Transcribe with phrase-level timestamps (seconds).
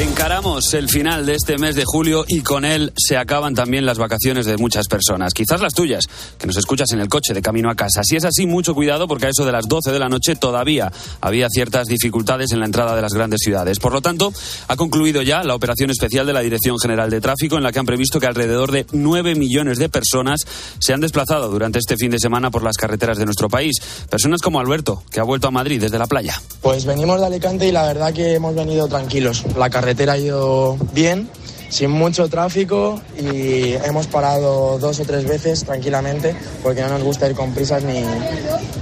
[0.00, 3.98] Encaramos el final de este mes de julio y con él se acaban también las
[3.98, 6.06] vacaciones de muchas personas, quizás las tuyas,
[6.38, 8.00] que nos escuchas en el coche de camino a casa.
[8.02, 10.90] Si es así, mucho cuidado porque a eso de las 12 de la noche todavía
[11.20, 13.78] había ciertas dificultades en la entrada de las grandes ciudades.
[13.78, 14.32] Por lo tanto,
[14.68, 17.80] ha concluido ya la operación especial de la Dirección General de Tráfico en la que
[17.80, 20.46] han previsto que alrededor de 9 millones de personas
[20.78, 23.76] se han desplazado durante este fin de semana por las carreteras de nuestro país.
[24.08, 26.40] Personas como Alberto, que ha vuelto a Madrid desde la playa.
[26.62, 29.44] Pues venimos de Alicante y la verdad que hemos venido tranquilos.
[29.58, 31.28] La carretera carretera ha ido bien,
[31.68, 37.28] sin mucho tráfico y hemos parado dos o tres veces tranquilamente porque no nos gusta
[37.28, 38.04] ir con prisas ni,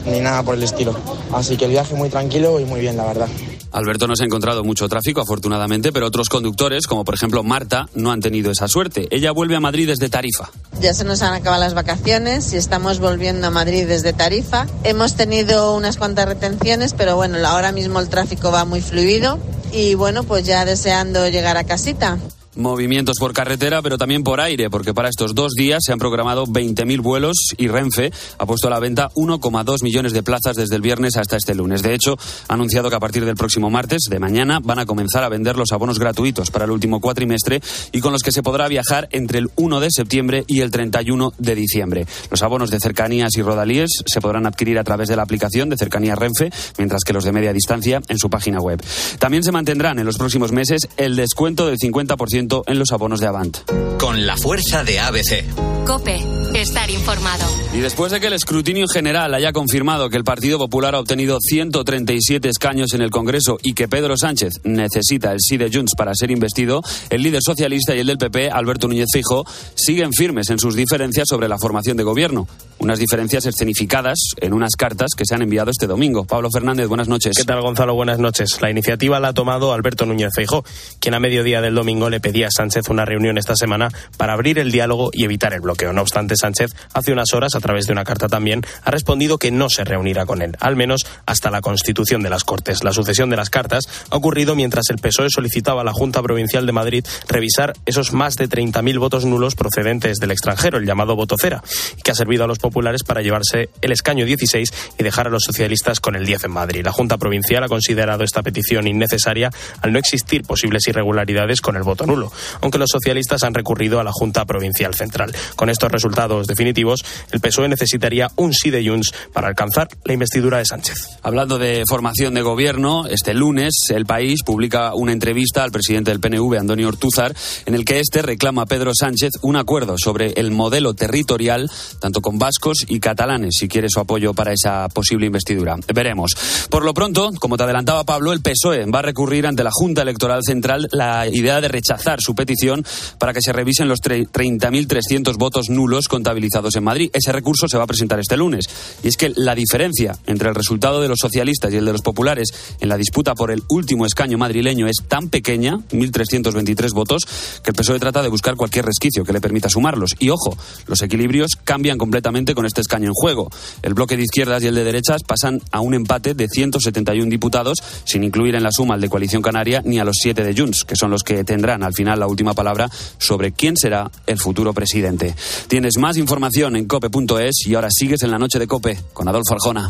[0.04, 0.94] ni nada por el estilo.
[1.32, 3.28] Así que el viaje muy tranquilo y muy bien, la verdad.
[3.72, 7.88] Alberto no se ha encontrado mucho tráfico, afortunadamente, pero otros conductores, como por ejemplo Marta,
[7.94, 9.08] no han tenido esa suerte.
[9.10, 10.50] Ella vuelve a Madrid desde Tarifa.
[10.80, 14.66] Ya se nos han acabado las vacaciones y estamos volviendo a Madrid desde Tarifa.
[14.84, 19.38] Hemos tenido unas cuantas retenciones, pero bueno, ahora mismo el tráfico va muy fluido
[19.72, 22.18] y bueno, pues ya deseando llegar a casita
[22.58, 26.44] movimientos por carretera, pero también por aire, porque para estos dos días se han programado
[26.44, 30.82] 20.000 vuelos y Renfe ha puesto a la venta 1,2 millones de plazas desde el
[30.82, 31.82] viernes hasta este lunes.
[31.82, 32.16] De hecho,
[32.48, 35.56] ha anunciado que a partir del próximo martes, de mañana, van a comenzar a vender
[35.56, 37.60] los abonos gratuitos para el último cuatrimestre
[37.92, 41.32] y con los que se podrá viajar entre el 1 de septiembre y el 31
[41.38, 42.06] de diciembre.
[42.30, 45.76] Los abonos de cercanías y rodalíes se podrán adquirir a través de la aplicación de
[45.76, 48.82] cercanías Renfe, mientras que los de media distancia en su página web.
[49.20, 53.26] También se mantendrán en los próximos meses el descuento del 50% en los abonos de
[53.26, 53.58] Avant.
[53.98, 55.44] Con la fuerza de ABC.
[55.86, 56.18] Cope,
[56.54, 57.44] estar informado.
[57.72, 61.38] Y después de que el escrutinio general haya confirmado que el Partido Popular ha obtenido
[61.40, 66.14] 137 escaños en el Congreso y que Pedro Sánchez necesita el sí de Junts para
[66.14, 70.58] ser investido, el líder socialista y el del PP, Alberto Núñez Fijo, siguen firmes en
[70.58, 72.46] sus diferencias sobre la formación de gobierno.
[72.78, 76.24] Unas diferencias escenificadas en unas cartas que se han enviado este domingo.
[76.24, 77.36] Pablo Fernández, buenas noches.
[77.36, 77.94] ¿Qué tal, Gonzalo?
[77.94, 78.60] Buenas noches.
[78.60, 80.64] La iniciativa la ha tomado Alberto Núñez Feijóo,
[81.00, 84.70] quien a mediodía del domingo le pedía Sánchez una reunión esta semana para abrir el
[84.70, 85.92] diálogo y evitar el bloqueo.
[85.92, 89.50] No obstante, Sánchez, hace unas horas, a través de una carta también, ha respondido que
[89.50, 92.84] no se reunirá con él, al menos hasta la constitución de las Cortes.
[92.84, 96.66] La sucesión de las cartas ha ocurrido mientras el PSOE solicitaba a la Junta Provincial
[96.66, 101.36] de Madrid revisar esos más de 30.000 votos nulos procedentes del extranjero, el llamado voto
[101.40, 101.62] cera,
[102.02, 105.44] que ha servido a los populares para llevarse el escaño 16 y dejar a los
[105.44, 106.84] socialistas con el 10 en Madrid.
[106.84, 109.50] La Junta Provincial ha considerado esta petición innecesaria
[109.80, 112.27] al no existir posibles irregularidades con el voto nulo,
[112.60, 115.34] aunque los socialistas han recurrido a la Junta Provincial Central.
[115.56, 120.58] Con estos resultados definitivos, el PSOE necesitaría un sí de Junts para alcanzar la investidura
[120.58, 121.18] de Sánchez.
[121.22, 126.20] Hablando de formación de gobierno, este lunes el país publica una entrevista al presidente del
[126.20, 127.34] PNV, Antonio Ortúzar,
[127.66, 132.20] en el que este reclama a Pedro Sánchez un acuerdo sobre el modelo territorial, tanto
[132.20, 135.76] con vascos y catalanes, si quiere su apoyo para esa posible investidura.
[135.92, 136.32] Veremos.
[136.70, 140.02] Por lo pronto, como te adelantaba Pablo, el PSOE va a recurrir ante la Junta
[140.02, 142.84] Electoral Central la idea de rechazar su petición
[143.18, 147.10] para que se revisen los 30.300 votos nulos contabilizados en Madrid.
[147.12, 148.66] Ese recurso se va a presentar este lunes.
[149.02, 152.02] Y es que la diferencia entre el resultado de los socialistas y el de los
[152.02, 152.48] populares
[152.80, 157.22] en la disputa por el último escaño madrileño es tan pequeña, 1.323 votos,
[157.62, 160.14] que el PSOE trata de buscar cualquier resquicio que le permita sumarlos.
[160.18, 163.50] Y ojo, los equilibrios cambian completamente con este escaño en juego.
[163.82, 167.78] El bloque de izquierdas y el de derechas pasan a un empate de 171 diputados,
[168.04, 170.84] sin incluir en la suma al de Coalición Canaria ni a los siete de Junts,
[170.84, 172.88] que son los que tendrán al final la última palabra
[173.18, 175.34] sobre quién será el futuro presidente.
[175.66, 179.54] Tienes más información en cope.es y ahora sigues en la noche de Cope con Adolfo
[179.54, 179.88] Arjona.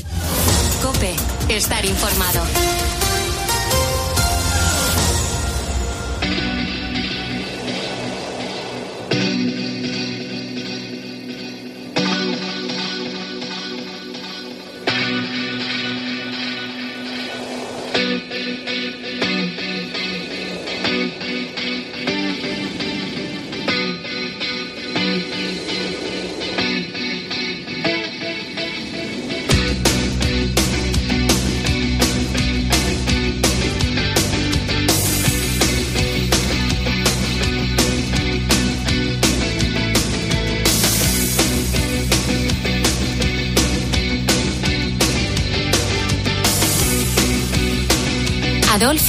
[0.82, 1.14] Cope,
[1.48, 2.67] estar informado.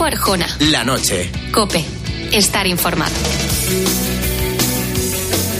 [0.09, 0.47] Arjona.
[0.71, 1.31] La noche.
[1.51, 1.85] Cope.
[2.31, 3.11] Estar informado.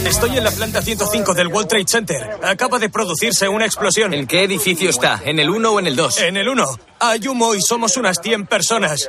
[0.04, 2.16] Estoy en la planta 105 del World Trade Center.
[2.42, 4.12] Acaba de producirse una explosión.
[4.12, 5.20] ¿En qué edificio está?
[5.24, 6.22] ¿En el 1 o en el 2?
[6.22, 6.64] En el 1.
[6.98, 9.08] Hay humo y somos unas 100 personas.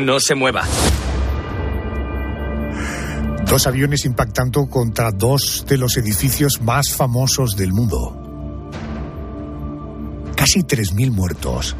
[0.00, 0.64] No se mueva.
[3.44, 8.22] Dos aviones impactando contra dos de los edificios más famosos del mundo.
[10.34, 11.76] casi 3.000 muertos.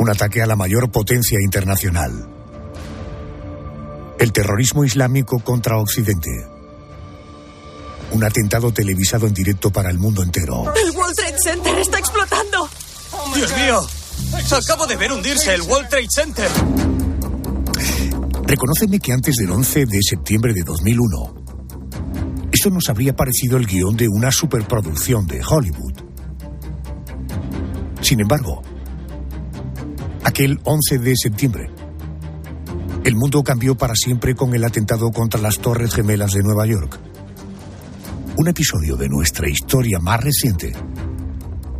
[0.00, 2.26] Un ataque a la mayor potencia internacional.
[4.18, 6.30] El terrorismo islámico contra Occidente.
[8.12, 10.72] Un atentado televisado en directo para el mundo entero.
[10.74, 12.66] El World Trade Center está explotando.
[13.34, 13.86] Dios mío,
[14.64, 16.48] acabo de ver hundirse el World Trade Center.
[18.44, 21.34] Reconóceme que antes del 11 de septiembre de 2001,
[22.50, 25.92] esto nos habría parecido el guion de una superproducción de Hollywood.
[28.00, 28.62] Sin embargo,
[30.40, 31.70] aquel 11 de septiembre,
[33.04, 36.98] el mundo cambió para siempre con el atentado contra las Torres Gemelas de Nueva York.
[38.38, 40.72] Un episodio de nuestra historia más reciente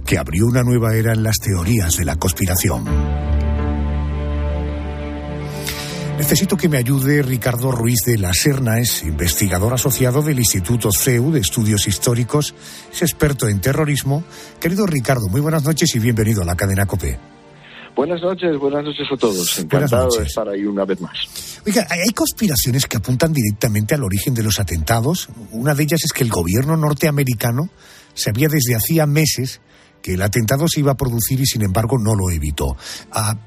[0.05, 2.85] que abrió una nueva era en las teorías de la conspiración.
[6.19, 11.33] Necesito que me ayude Ricardo Ruiz de la Serna, es investigador asociado del Instituto CEU
[11.33, 12.55] de Estudios Históricos,
[12.93, 14.23] es experto en terrorismo.
[14.61, 17.40] Querido Ricardo, muy buenas noches y bienvenido a la cadena COPE.
[18.01, 19.59] Buenas noches, buenas noches a todos.
[19.59, 21.61] Encantado de estar ahí una vez más.
[21.67, 25.29] Oiga, hay conspiraciones que apuntan directamente al origen de los atentados.
[25.51, 27.69] Una de ellas es que el gobierno norteamericano
[28.15, 29.61] sabía desde hacía meses
[30.03, 32.77] que el atentado se iba a producir y sin embargo no lo evitó.
[33.13, 33.39] Ah,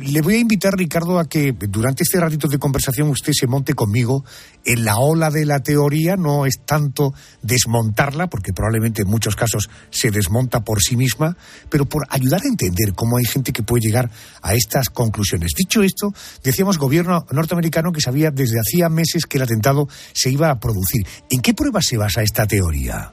[0.00, 3.74] le voy a invitar, Ricardo, a que durante este ratito de conversación usted se monte
[3.74, 4.24] conmigo
[4.64, 9.70] en la ola de la teoría, no es tanto desmontarla, porque probablemente en muchos casos
[9.90, 11.36] se desmonta por sí misma,
[11.70, 14.10] pero por ayudar a entender cómo hay gente que puede llegar
[14.42, 15.52] a estas conclusiones.
[15.56, 16.12] Dicho esto,
[16.42, 21.06] decíamos gobierno norteamericano que sabía desde hacía meses que el atentado se iba a producir.
[21.30, 23.12] ¿En qué pruebas se basa esta teoría?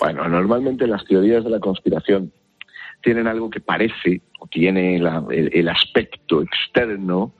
[0.00, 2.32] Bueno, normalmente las teorías de la conspiración
[3.02, 7.34] tienen algo que parece o tiene el, aspecto externo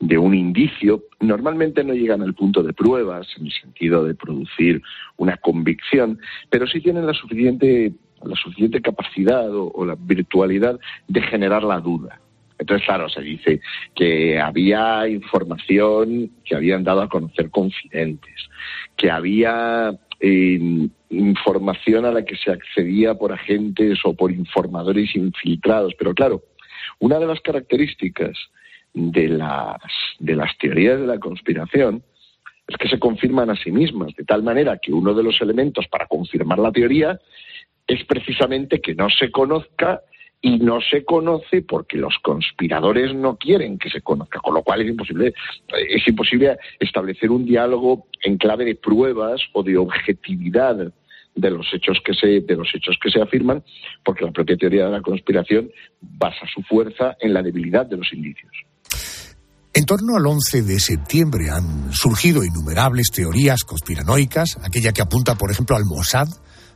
[0.00, 4.80] de un indicio, normalmente no llegan al punto de pruebas, en el sentido de producir
[5.16, 6.18] una convicción,
[6.50, 7.92] pero sí tienen la suficiente,
[8.22, 10.78] la suficiente capacidad o, la virtualidad
[11.08, 12.20] de generar la duda.
[12.58, 13.60] Entonces, claro, se dice
[13.94, 18.48] que había información que habían dado a conocer confidentes,
[18.96, 25.94] que había eh, información a la que se accedía por agentes o por informadores infiltrados.
[25.98, 26.42] Pero claro,
[26.98, 28.36] una de las características
[28.94, 29.80] de las,
[30.18, 32.02] de las teorías de la conspiración
[32.66, 35.86] es que se confirman a sí mismas, de tal manera que uno de los elementos
[35.88, 37.18] para confirmar la teoría
[37.86, 40.02] es precisamente que no se conozca
[40.40, 44.82] y no se conoce porque los conspiradores no quieren que se conozca, con lo cual
[44.82, 45.34] es imposible,
[45.88, 50.92] es imposible establecer un diálogo en clave de pruebas o de objetividad
[51.34, 53.62] de los hechos que se de los hechos que se afirman,
[54.04, 55.70] porque la propia teoría de la conspiración
[56.00, 58.52] basa su fuerza en la debilidad de los indicios.
[59.74, 65.52] En torno al 11 de septiembre han surgido innumerables teorías conspiranoicas, aquella que apunta, por
[65.52, 66.26] ejemplo, al Mossad,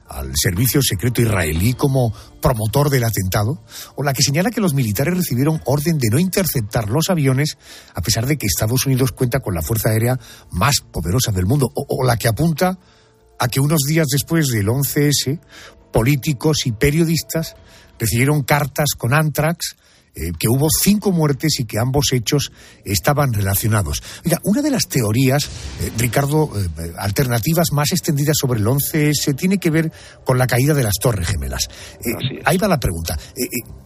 [0.09, 3.63] al servicio secreto israelí como promotor del atentado,
[3.95, 7.57] o la que señala que los militares recibieron orden de no interceptar los aviones
[7.95, 10.19] a pesar de que Estados Unidos cuenta con la fuerza aérea
[10.51, 12.79] más poderosa del mundo, o, la que apunta
[13.39, 15.41] a que unos días después del 11S,
[15.93, 17.57] políticos y periodistas
[17.99, 19.77] recibieron cartas con Antrax
[20.14, 22.53] eh, que hubo cinco muertes y que ambos hechos
[22.85, 24.03] estaban relacionados.
[24.26, 25.49] Oiga, una de las teorías,
[25.81, 29.91] eh, Ricardo, eh, alternativas más extendidas sobre el 11S tiene que ver
[30.23, 31.70] con la caída de las Torres Gemelas.
[32.44, 33.19] ahí va la pregunta.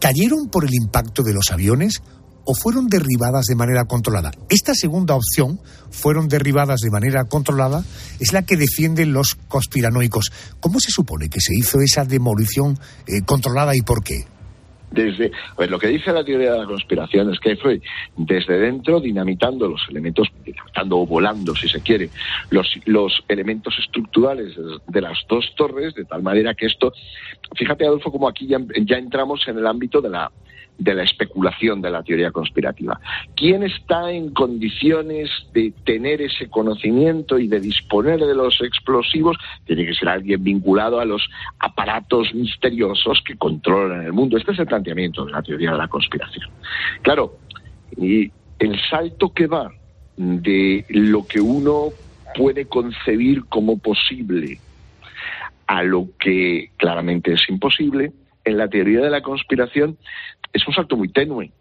[0.01, 2.01] ¿Cayeron por el impacto de los aviones
[2.43, 4.31] o fueron derribadas de manera controlada.
[4.49, 5.59] Esta segunda opción,
[5.91, 7.83] fueron derribadas de manera controlada,
[8.19, 10.31] es la que defienden los conspiranoicos.
[10.59, 12.79] ¿Cómo se supone que se hizo esa demolición
[13.25, 14.27] controlada y por qué?
[14.91, 17.81] Desde pues lo que dice la teoría de la conspiración es que fue
[18.15, 22.09] desde dentro dinamitando los elementos dinamitando o volando si se quiere
[22.49, 24.55] los, los elementos estructurales
[24.87, 26.93] de las dos torres de tal manera que esto
[27.55, 30.31] fíjate Adolfo como aquí ya, ya entramos en el ámbito de la
[30.77, 32.99] de la especulación de la teoría conspirativa.
[33.35, 39.37] ¿Quién está en condiciones de tener ese conocimiento y de disponer de los explosivos?
[39.65, 41.27] Tiene que ser alguien vinculado a los
[41.59, 44.37] aparatos misteriosos que controlan el mundo.
[44.37, 46.49] Este es el planteamiento de la teoría de la conspiración.
[47.01, 47.37] Claro,
[47.95, 49.71] y el salto que va
[50.15, 51.89] de lo que uno
[52.35, 54.59] puede concebir como posible
[55.67, 58.11] a lo que claramente es imposible,
[58.45, 59.97] en la teoría de la conspiración
[60.57, 61.51] es un salto muy tenue.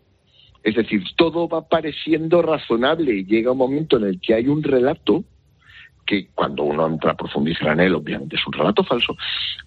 [0.62, 4.62] Es decir, todo va pareciendo razonable y llega un momento en el que hay un
[4.62, 5.24] relato
[6.06, 9.16] que cuando uno entra a profundizar en él, obviamente es un relato falso,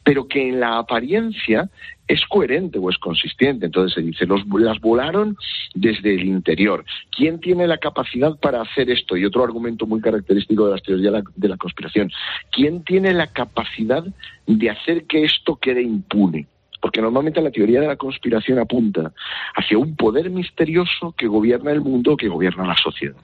[0.04, 1.70] pero que en la apariencia
[2.08, 3.68] es coherente o es consistente.
[3.68, 5.38] Entonces se dice, los, las volaron
[5.76, 6.86] desde el interior.
[7.12, 9.16] ¿Quién tiene la capacidad para hacer esto?
[9.18, 12.10] Y otro argumento muy característico de las teorías de la, de la conspiración.
[12.52, 14.04] ¿Quién tiene la capacidad
[14.48, 16.48] de hacer que esto quede impune?
[16.82, 19.12] Porque normalmente la teoría de la conspiración apunta
[19.56, 23.18] hacia un poder misterioso que gobierna el mundo, que gobierna la sociedad.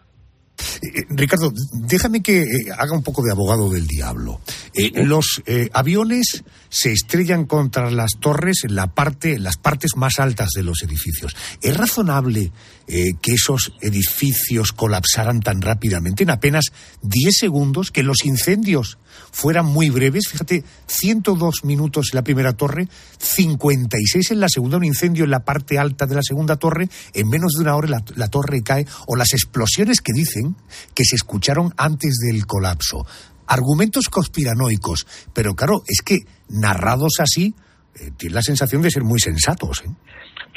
[0.81, 2.45] Eh, Ricardo, déjame que eh,
[2.77, 4.39] haga un poco de abogado del diablo.
[4.73, 5.41] Eh, los
[5.73, 10.83] aviones se estrellan contra las torres en la parte, las partes más altas de los
[10.83, 11.35] edificios.
[11.61, 12.51] ¿Es razonable
[12.87, 16.65] que esos edificios colapsaran tan rápidamente en apenas
[17.01, 18.99] 10 segundos, que los incendios
[19.31, 20.27] fueran muy breves?
[20.29, 22.87] Fíjate, 102 minutos en la primera torre,
[23.19, 27.29] 56 en la segunda, un incendio en la parte alta de la segunda torre, en
[27.29, 30.55] menos de una hora la, torre cae, o las explosiones que dicen
[30.93, 33.05] que se escucharon antes del colapso.
[33.47, 36.19] Argumentos conspiranoicos, pero claro, es que
[36.49, 37.53] narrados así,
[37.95, 39.83] eh, la sensación de ser muy sensatos.
[39.85, 39.89] ¿eh?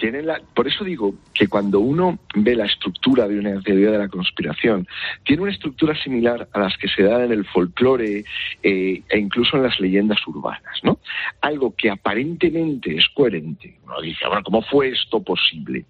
[0.01, 4.09] La, por eso digo que cuando uno ve la estructura de una teoría de la
[4.09, 4.87] conspiración,
[5.25, 8.25] tiene una estructura similar a las que se dan en el folclore
[8.63, 10.99] eh, e incluso en las leyendas urbanas, ¿no?
[11.41, 13.77] Algo que aparentemente es coherente.
[13.85, 15.85] Uno dice, bueno, ¿cómo fue esto posible?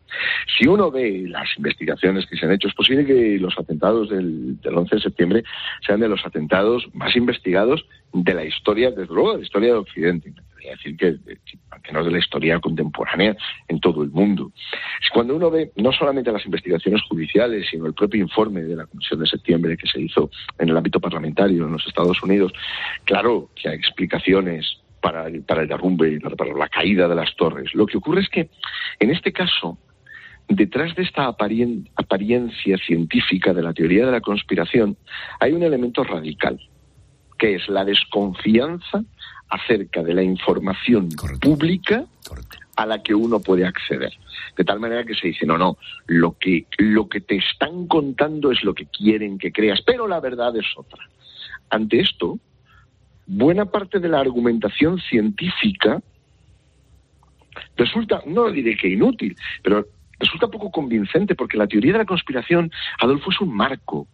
[0.59, 4.61] Si uno ve las investigaciones que se han hecho, es posible que los atentados del,
[4.61, 5.45] del 11 de septiembre
[5.87, 9.79] sean de los atentados más investigados de la historia, desde luego, de la historia de
[9.79, 10.33] Occidente
[10.71, 11.17] decir que,
[11.89, 13.35] que no es de la historia contemporánea
[13.67, 14.53] en todo el mundo.
[15.13, 19.21] Cuando uno ve no solamente las investigaciones judiciales, sino el propio informe de la Comisión
[19.21, 22.53] de septiembre que se hizo en el ámbito parlamentario en los Estados Unidos,
[23.05, 27.75] claro que hay explicaciones para el, para el derrumbe, para la caída de las torres.
[27.75, 28.51] Lo que ocurre es que,
[29.01, 29.79] en este caso,
[30.49, 34.97] detrás de esta apariencia científica de la teoría de la conspiración
[35.41, 36.61] hay un elemento radical,
[37.39, 39.05] que es la desconfianza
[39.49, 41.09] acerca de la información
[41.41, 42.05] pública
[42.77, 44.13] a la que uno puede acceder.
[44.57, 48.53] De tal manera que se dice, no, no, lo que, lo que te están contando
[48.53, 51.09] es lo que quieren que creas, pero la verdad es otra.
[51.71, 52.39] Ante esto,
[53.27, 56.01] buena parte de la argumentación científica
[57.77, 59.87] resulta, no diré que inútil, pero
[60.19, 64.09] resulta poco convincente porque la teoría de la conspiración, Adolfo, es un marco.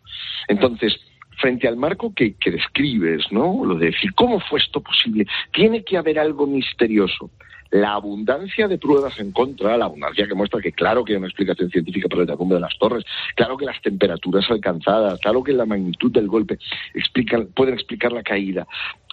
[0.49, 0.99] Entonces,
[1.45, 3.67] frente al marco que, describes, ¿no?
[3.67, 5.27] Lo de decir, ¿cómo fue esto posible?
[5.53, 7.31] Tiene que haber algo misterioso.
[7.71, 11.27] La abundancia de pruebas en contra, la abundancia que muestra que claro que hay una
[11.27, 15.53] explicación científica para el derrumbe de las torres, claro que las temperaturas alcanzadas, claro que
[15.53, 16.57] la magnitud del golpe
[16.95, 18.67] explican, pueden explicar la caída,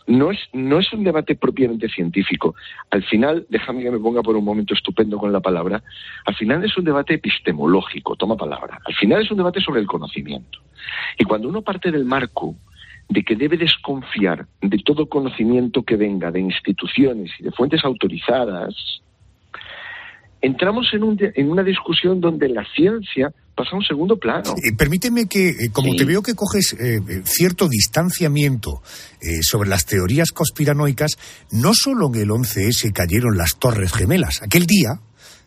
[0.08, 2.56] no es, no es un debate propiamente científico.
[2.90, 5.84] Al final, déjame que me ponga por un momento estupendo con la palabra,
[6.26, 8.80] al final es un debate epistemológico, toma palabra.
[8.86, 10.60] Al final es un debate sobre el conocimiento.
[11.18, 12.56] Y cuando uno parte del marco
[13.10, 19.02] de que debe desconfiar de todo conocimiento que venga de instituciones y de fuentes autorizadas,
[20.42, 24.56] entramos en, un, en una discusión donde la ciencia pasa a un segundo plano.
[24.64, 28.82] Eh, permíteme que, eh, como te veo que coges eh, cierto distanciamiento
[29.42, 31.12] sobre las teorías conspiranoicas,
[31.52, 34.42] no solo en el 11S cayeron las Torres Gemelas.
[34.42, 35.00] Aquel día,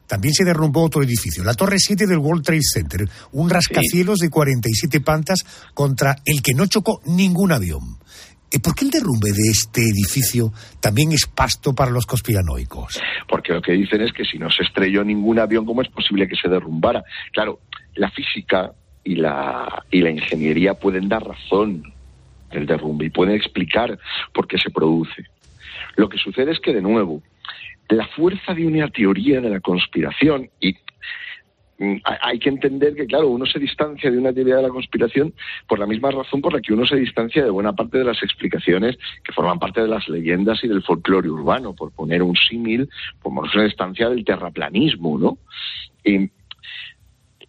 [0.06, 4.30] también se derrumbó otro edificio, la Torre 7 del World Trade Center, un rascacielos de
[4.30, 5.40] 47 pantas
[5.72, 7.98] contra el que no chocó ningún avión.
[8.62, 13.00] ¿Por qué el derrumbe de este edificio también es pasto para los conspiranoicos?
[13.28, 16.28] Porque lo que dicen es que si no se estrelló ningún avión, ¿cómo es posible
[16.28, 17.02] que se derrumbara?
[17.32, 17.60] Claro,
[17.94, 21.82] la física y la, y la ingeniería pueden dar razón
[22.50, 23.98] del derrumbe y pueden explicar
[24.32, 25.24] por qué se produce.
[25.96, 27.22] Lo que sucede es que, de nuevo,
[27.88, 30.76] la fuerza de una teoría de la conspiración, y
[31.78, 35.34] hay que entender que, claro, uno se distancia de una teoría de la conspiración
[35.66, 38.22] por la misma razón por la que uno se distancia de buena parte de las
[38.22, 42.88] explicaciones que forman parte de las leyendas y del folclore urbano, por poner un símil,
[43.20, 45.38] como una distancia del terraplanismo, ¿no?
[46.04, 46.30] Y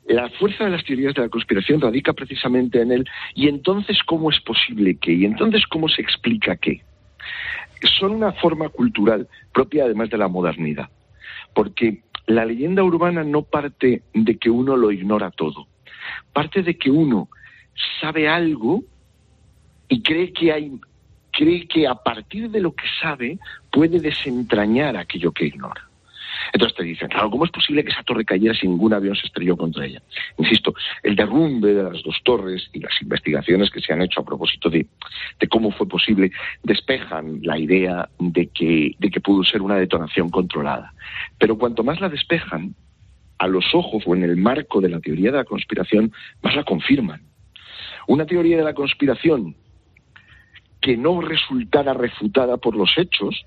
[0.08, 3.06] la fuerza de las teorías de la conspiración radica precisamente en él.
[3.34, 5.14] ¿Y entonces cómo es posible que?
[5.14, 6.82] ¿Y entonces cómo se explica qué?
[8.00, 10.90] Son una forma cultural propia además de la modernidad.
[11.54, 15.68] Porque la leyenda urbana no parte de que uno lo ignora todo.
[16.34, 17.30] Parte de que uno
[18.00, 18.84] sabe algo
[19.88, 20.72] y cree que hay
[21.32, 23.38] cree que a partir de lo que sabe
[23.70, 25.90] puede desentrañar aquello que ignora.
[26.54, 29.28] Entonces te dicen, claro, ¿cómo es posible que esa torre cayera si ningún avión se
[29.28, 30.02] estrelló contra ella?
[30.38, 30.74] Insisto,
[31.04, 34.70] el derrumbe de las dos torres y las investigaciones que se han hecho a propósito
[34.70, 34.88] de,
[35.50, 36.32] cómo fue posible
[36.64, 40.94] despejan la idea de que, de que pudo ser una detonación controlada.
[41.38, 42.76] Pero cuanto más la despejan,
[43.38, 46.12] a los ojos o en el marco de la teoría de la conspiración,
[46.42, 47.22] más la confirman.
[48.08, 49.56] Una teoría de la conspiración
[50.82, 53.46] que no resultara refutada por los hechos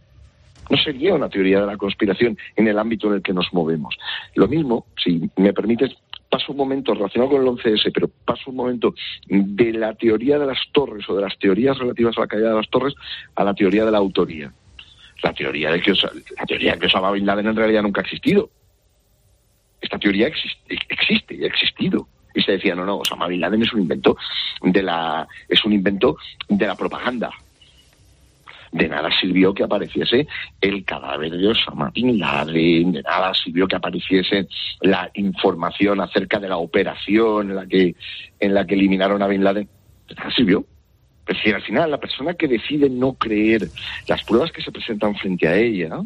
[0.71, 3.97] no sería una teoría de la conspiración en el ámbito en el que nos movemos.
[4.35, 5.97] Lo mismo, si me permites,
[6.29, 8.95] paso un momento relacionado con el 11S, pero paso un momento
[9.29, 12.57] de la teoría de las torres o de las teorías relativas a la caída de
[12.57, 12.95] las torres
[13.35, 14.53] a la teoría de la autoría.
[15.23, 18.05] la teoría de que la teoría de que Osama Bin Laden en realidad nunca ha
[18.05, 18.51] existido.
[19.81, 22.09] Esta teoría existe, existe y ha existido.
[22.35, 24.17] Y se decía, no, no, Osama Bin Laden es un invento
[24.63, 26.17] de la, es un invento
[26.49, 27.31] de la propaganda.
[28.73, 30.27] De nada sirvió que apareciese
[30.61, 34.49] el cadáver de Osama Bin Laden, de nada sirvió que apareciese
[34.81, 37.95] la información acerca de la operación en la que,
[38.41, 39.69] en la que eliminaron a Bin Laden.
[40.09, 40.65] De nada sirvió.
[41.27, 43.69] Es decir, al final, la persona que decide no creer
[44.07, 46.01] las pruebas que se presentan frente a ella,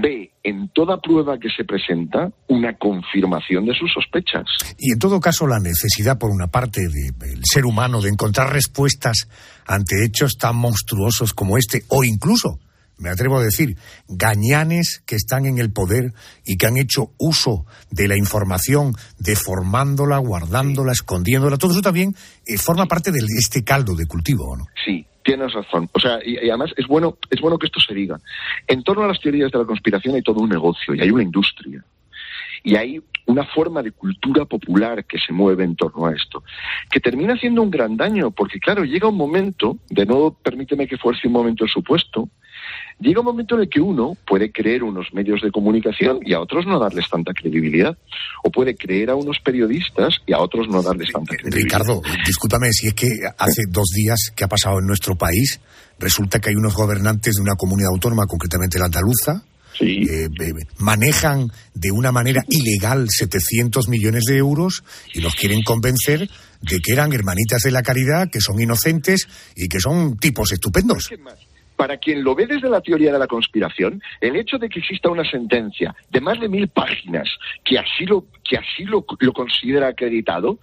[0.00, 4.44] ve en toda prueba que se presenta una confirmación de sus sospechas.
[4.78, 9.28] Y en todo caso la necesidad por una parte del ser humano de encontrar respuestas
[9.66, 12.58] ante hechos tan monstruosos como este o incluso
[12.98, 13.76] me atrevo a decir,
[14.08, 16.12] gañanes que están en el poder
[16.44, 21.58] y que han hecho uso de la información, deformándola, guardándola, escondiéndola.
[21.58, 22.14] Todo eso también
[22.44, 24.66] eh, forma parte de este caldo de cultivo, ¿no?
[24.84, 25.90] Sí, tienes razón.
[25.92, 28.18] O sea, y, además es bueno, es bueno que esto se diga.
[28.66, 31.22] En torno a las teorías de la conspiración hay todo un negocio y hay una
[31.22, 31.84] industria.
[32.64, 36.42] Y hay una forma de cultura popular que se mueve en torno a esto,
[36.90, 40.96] que termina haciendo un gran daño, porque claro, llega un momento, de nuevo permíteme que
[40.96, 42.30] fuerce un momento el supuesto,
[43.00, 46.40] llega un momento en el que uno puede creer unos medios de comunicación y a
[46.40, 47.96] otros no darles tanta credibilidad.
[48.44, 51.80] O puede creer a unos periodistas y a otros no darles tanta credibilidad.
[51.80, 55.60] Ricardo, discúlpame si es que hace dos días que ha pasado en nuestro país,
[55.98, 59.42] resulta que hay unos gobernantes de una comunidad autónoma, concretamente la andaluza,
[59.80, 60.28] eh,
[60.78, 64.82] manejan de una manera ilegal 700 millones de euros
[65.14, 66.28] y los quieren convencer
[66.60, 71.10] de que eran hermanitas de la caridad, que son inocentes y que son tipos estupendos
[71.78, 75.08] para quien lo ve desde la teoría de la conspiración, el hecho de que exista
[75.10, 77.28] una sentencia de más de mil páginas
[77.64, 80.58] que así lo, que así lo, considera acreditado,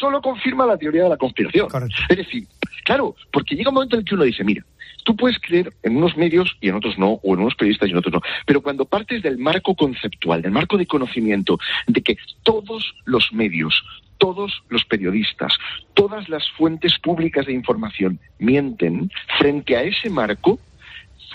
[0.00, 1.68] solo confirma la teoría de la conspiración.
[2.08, 2.48] Es decir,
[2.84, 4.64] claro, porque llega un momento en el que uno dice, mira,
[5.04, 7.92] tú puedes creer en unos medios y en otros no, o en unos periodistas y
[7.92, 12.16] en otros no, pero cuando partes del marco conceptual, del marco de conocimiento, de que
[12.42, 13.84] todos los medios,
[14.18, 15.52] todos los periodistas,
[15.94, 20.58] todas las fuentes públicas de información mienten, frente a ese marco,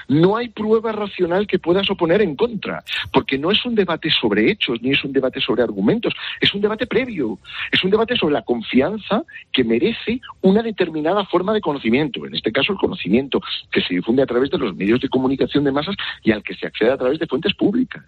[0.08, 4.52] no hay prueba racional que puedas oponer en contra, porque no es un debate sobre
[4.52, 7.40] hechos ni es un debate sobre argumentos, es un debate previo,
[7.72, 12.52] es un debate sobre la confianza que merece una determinada forma de conocimiento, en este
[12.52, 13.42] caso el conocimiento
[13.72, 16.56] que se difunde a través de los medios de comunicación de masas y al que
[16.56, 18.04] se accede a través de fuentes públicas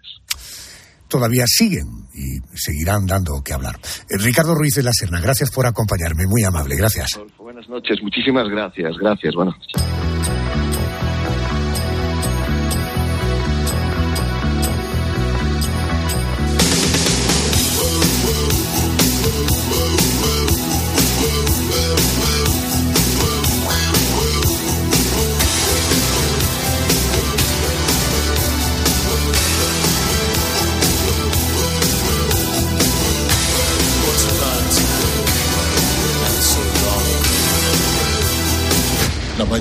[1.14, 3.76] todavía siguen y seguirán dando que hablar.
[4.10, 7.20] Eh, Ricardo Ruiz de la Serna, gracias por acompañarme, muy amable, gracias.
[7.38, 9.54] Buenas noches, muchísimas gracias, gracias, buenas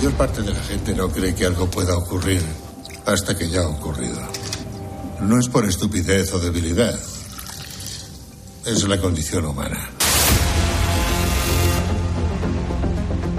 [0.04, 2.42] mayor parte de la gente no cree que algo pueda ocurrir
[3.06, 4.20] hasta que ya ha ocurrido.
[5.22, 7.00] No es por estupidez o debilidad.
[8.66, 9.80] Es la condición humana.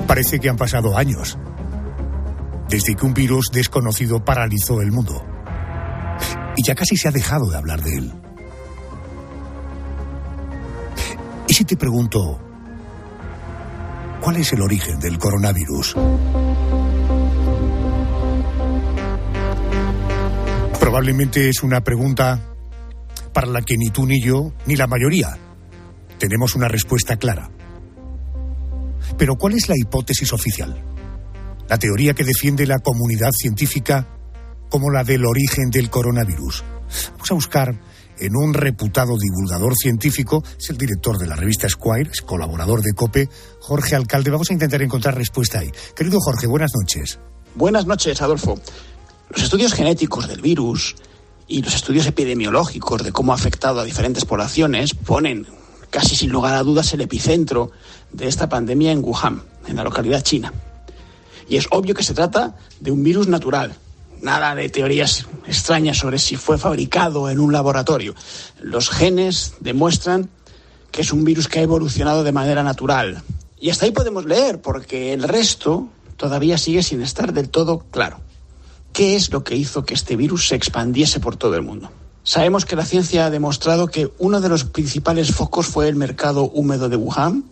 [0.07, 1.37] Parece que han pasado años
[2.71, 5.23] desde que un virus desconocido paralizó el mundo.
[6.57, 8.15] Y ya casi se ha dejado de hablar de él.
[11.47, 12.41] ¿Y si te pregunto,
[14.25, 15.97] ¿Cuál es el origen del coronavirus?
[20.81, 22.41] Probablemente es una pregunta
[23.35, 25.37] para la que ni tú ni yo, ni la mayoría,
[26.17, 27.51] tenemos una respuesta clara.
[29.19, 30.83] Pero ¿cuál es la hipótesis oficial?
[31.69, 34.09] La teoría que defiende la comunidad científica
[34.71, 36.65] como la del origen del coronavirus.
[37.11, 37.75] Vamos a buscar
[38.19, 43.29] en un reputado divulgador científico, es el director de la revista Squire, colaborador de COPE,
[43.61, 44.31] Jorge Alcalde.
[44.31, 45.71] Vamos a intentar encontrar respuesta ahí.
[45.97, 47.19] Querido Jorge, buenas noches.
[47.55, 48.59] Buenas noches, Adolfo.
[49.31, 50.97] Los estudios genéticos del virus
[51.47, 55.47] y los estudios epidemiológicos de cómo ha afectado a diferentes poblaciones ponen
[55.91, 57.71] casi sin lugar a dudas el epicentro
[58.13, 60.53] de esta pandemia en Wuhan, en la localidad china.
[61.49, 63.77] Y es obvio que se trata de un virus natural,
[64.25, 68.15] nada de teorías extrañas sobre si fue fabricado en un laboratorio.
[68.61, 70.31] Los genes demuestran
[70.91, 73.23] que es un virus que ha evolucionado de manera natural.
[73.61, 78.21] Y hasta ahí podemos leer, porque el resto todavía sigue sin estar del todo claro.
[78.93, 81.91] ¿Qué es lo que hizo que este virus se expandiese por todo el mundo?
[82.23, 86.45] Sabemos que la ciencia ha demostrado que uno de los principales focos fue el mercado
[86.45, 87.45] húmedo de Wuhan.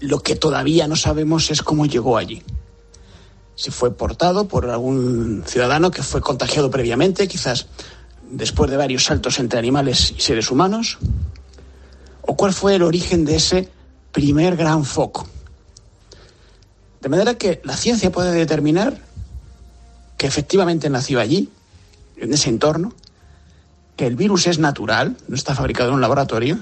[0.00, 2.42] Lo que todavía no sabemos es cómo llegó allí.
[3.56, 7.66] Si fue portado por algún ciudadano que fue contagiado previamente, quizás
[8.30, 10.98] después de varios saltos entre animales y seres humanos,
[12.22, 13.68] o cuál fue el origen de ese
[14.12, 15.26] primer gran foco.
[17.00, 18.98] De manera que la ciencia puede determinar
[20.16, 21.50] que efectivamente nació allí,
[22.16, 22.94] en ese entorno,
[23.96, 26.58] que el virus es natural, no está fabricado en un laboratorio,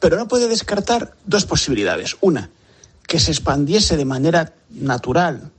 [0.00, 2.16] pero no puede descartar dos posibilidades.
[2.20, 2.50] Una,
[3.06, 5.50] que se expandiese de manera natural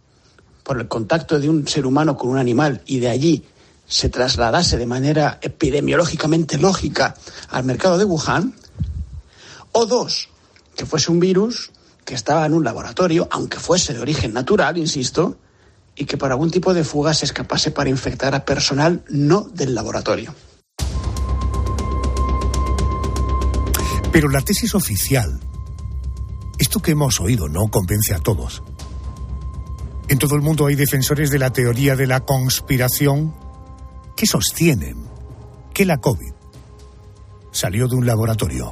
[0.69, 3.43] por el contacto de un ser humano con un animal y de allí
[3.87, 7.15] se trasladase de manera epidemiológicamente lógica
[7.49, 8.53] al mercado de Wuhan.
[9.71, 10.29] O dos,
[10.75, 11.71] que fuese un virus
[12.05, 15.37] que estaba en un laboratorio, aunque fuese de origen natural, insisto,
[15.95, 19.73] y que por algún tipo de fuga se escapase para infectar a personal no del
[19.73, 20.35] laboratorio.
[24.11, 25.39] Pero la tesis oficial,
[26.59, 28.61] esto que hemos oído, no convence a todos.
[30.09, 33.31] En todo el mundo hay defensores de la teoría de la conspiración
[34.17, 34.97] que sostienen
[35.71, 36.33] que la COVID
[37.51, 38.71] salió de un laboratorio.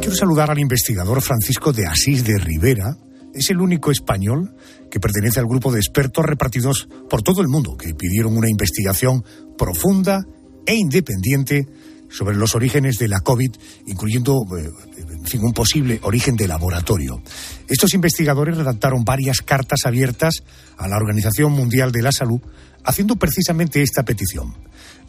[0.00, 2.96] Quiero saludar al investigador Francisco de Asís de Rivera.
[3.34, 4.56] Es el único español
[4.90, 9.22] que pertenece al grupo de expertos repartidos por todo el mundo que pidieron una investigación
[9.58, 10.24] profunda
[10.64, 11.68] e independiente
[12.08, 13.50] sobre los orígenes de la COVID,
[13.86, 14.95] incluyendo eh,
[15.34, 17.20] un posible origen de laboratorio.
[17.68, 20.42] Estos investigadores redactaron varias cartas abiertas
[20.78, 22.40] a la Organización Mundial de la Salud
[22.84, 24.54] haciendo precisamente esta petición.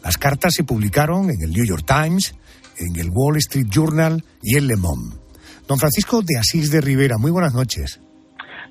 [0.02, 2.34] Las cartas se publicaron en el New York Times,
[2.76, 5.16] en el Wall Street Journal y en Le Monde.
[5.66, 8.00] Don Francisco de Asís de Rivera, muy buenas noches.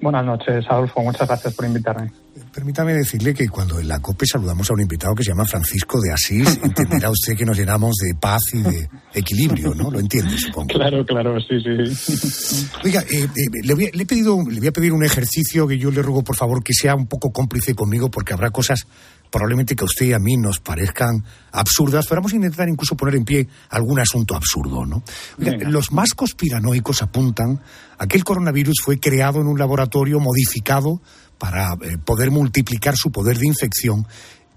[0.01, 1.01] Buenas noches, Adolfo.
[1.01, 2.12] Muchas gracias por invitarme.
[2.58, 6.02] Permítame decirle que cuando en la COPE saludamos a un invitado que se llama Francisco
[6.02, 9.91] de Asís, entenderá usted que nos llenamos de paz y de equilibrio, ¿no?
[9.91, 10.70] Lo entiende, supongo.
[10.70, 12.67] Claro, claro, sí, sí.
[12.84, 13.28] Oiga, eh, eh,
[13.62, 16.02] le, voy a, le, he pedido, le voy a pedir un ejercicio que yo le
[16.02, 18.88] ruego, por favor, que sea un poco cómplice conmigo, porque habrá cosas
[19.30, 22.96] probablemente que a usted y a mí nos parezcan absurdas, pero vamos a intentar incluso
[22.96, 25.04] poner en pie algún asunto absurdo, ¿no?
[25.38, 27.62] Oiga, los más conspiranoicos apuntan
[28.00, 31.02] a que el coronavirus fue creado en un laboratorio modificado
[31.38, 34.06] para eh, poder multiplicar su poder de infección.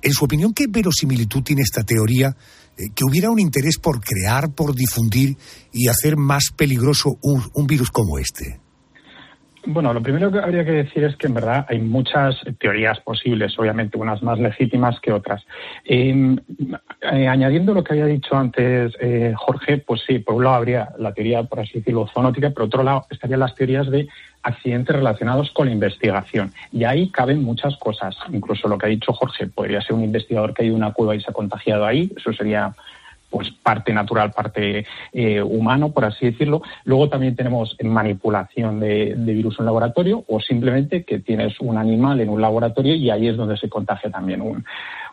[0.03, 2.29] En su opinión, ¿qué verosimilitud tiene esta teoría
[2.77, 5.37] eh, que hubiera un interés por crear, por difundir
[5.73, 8.61] y hacer más peligroso un, virus como este?
[9.67, 13.59] Bueno, lo primero que habría que decir es que en verdad hay muchas teorías posibles,
[13.59, 15.45] obviamente unas más legítimas que otras.
[15.85, 16.37] Eh,
[17.13, 20.89] eh, añadiendo lo que había dicho antes eh, Jorge, pues sí, por un lado habría
[20.99, 24.09] la teoría, por así decirlo, zoonótica, por otro lado estarían las teorías de
[24.43, 26.53] accidentes relacionados con la investigación.
[26.73, 28.17] Y ahí caben muchas cosas.
[28.33, 31.21] Incluso lo que ha dicho Jorge, podría ser un investigador que ha una cueva y
[31.21, 32.75] se ha contagiado ahí, eso sería
[33.31, 36.63] pues parte natural, parte eh, humano, por así decirlo.
[36.85, 42.21] Luego también tenemos manipulación de, de, virus en laboratorio o simplemente que tienes un animal
[42.21, 44.65] en un laboratorio y ahí es donde se contagia también un,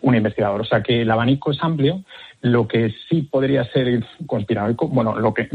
[0.01, 0.61] un investigador.
[0.61, 2.01] O sea que el abanico es amplio.
[2.41, 5.50] Lo que sí podría ser conspiranoico, bueno, lo que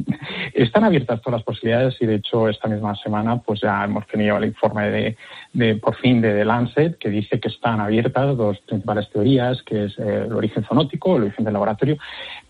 [0.54, 4.36] están abiertas todas las posibilidades y de hecho esta misma semana pues ya hemos tenido
[4.36, 5.16] el informe de,
[5.52, 9.98] de por fin de Lancet que dice que están abiertas dos principales teorías, que es
[9.98, 11.98] eh, el origen zoonótico, el origen del laboratorio,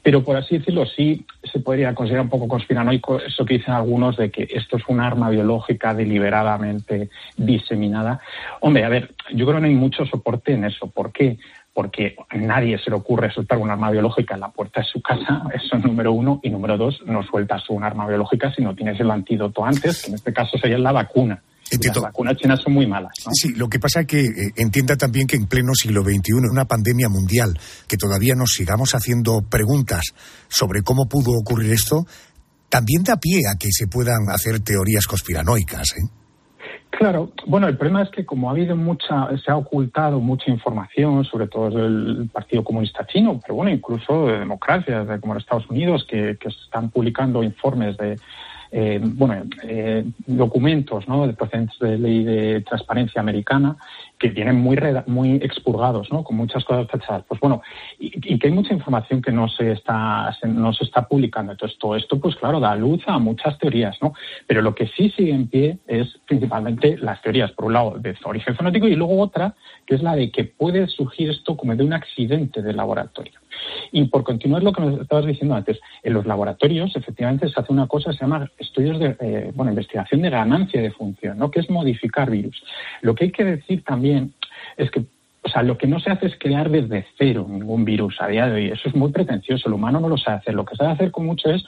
[0.03, 4.17] pero por así decirlo sí se podría considerar un poco conspiranoico eso que dicen algunos
[4.17, 8.21] de que esto es un arma biológica deliberadamente diseminada.
[8.61, 10.89] Hombre, a ver, yo creo que no hay mucho soporte en eso.
[10.89, 11.39] ¿Por qué?
[11.75, 15.01] Porque a nadie se le ocurre soltar un arma biológica en la puerta de su
[15.01, 18.75] casa, eso es número uno, y número dos, no sueltas un arma biológica si no
[18.75, 21.43] tienes el antídoto antes, que en este caso sería la vacuna.
[21.71, 22.01] Entiendo.
[22.03, 23.13] Las vacunas chinas son muy malas.
[23.25, 23.33] ¿no?
[23.33, 26.67] Sí, lo que pasa es que eh, entienda también que en pleno siglo XXI, una
[26.67, 27.59] pandemia mundial,
[27.89, 30.13] que todavía nos sigamos haciendo preguntas
[30.49, 32.05] sobre cómo pudo ocurrir esto,
[32.69, 35.93] también da pie a que se puedan hacer teorías conspiranoicas.
[35.97, 36.22] ¿eh?
[36.93, 41.25] Claro, bueno, el problema es que como ha habido mucha, se ha ocultado mucha información,
[41.25, 45.69] sobre todo del Partido Comunista Chino, pero bueno, incluso de democracias de, como en Estados
[45.71, 48.19] Unidos, que, que están publicando informes de,
[48.75, 51.27] eh, bueno, eh, documentos ¿no?
[51.27, 53.77] de procedentes de ley de transparencia americana
[54.23, 56.23] que vienen muy, muy expurgados, ¿no?
[56.23, 57.25] con muchas cosas tachadas.
[57.27, 57.61] Pues bueno,
[57.99, 61.53] y, que hay mucha información que no se, está, se, no se está publicando.
[61.53, 64.15] Entonces, todo esto, pues claro, da luz a muchas teorías, ¿no?
[64.47, 68.17] Pero lo que sí sigue en pie es principalmente las teorías, por un lado, de
[68.25, 69.55] origen fonótico y luego otra,
[69.87, 73.41] que es la de que puede surgir esto como de un accidente de laboratorio.
[73.91, 77.73] Y por continuar lo que me estabas diciendo antes, en los laboratorios efectivamente se hace
[77.73, 81.51] una cosa que se llama estudios de, eh, bueno, investigación de ganancia de función, ¿no?
[81.51, 82.63] que es modificar virus.
[83.03, 84.12] Lo que hay que decir también
[84.77, 85.05] es que
[85.45, 88.47] o sea, lo que no se hace es crear desde cero ningún virus a día
[88.47, 88.67] de hoy.
[88.71, 89.69] Eso es muy pretencioso.
[89.69, 90.55] El humano no lo sabe hacer.
[90.55, 91.65] Lo que sabe hacer con mucho es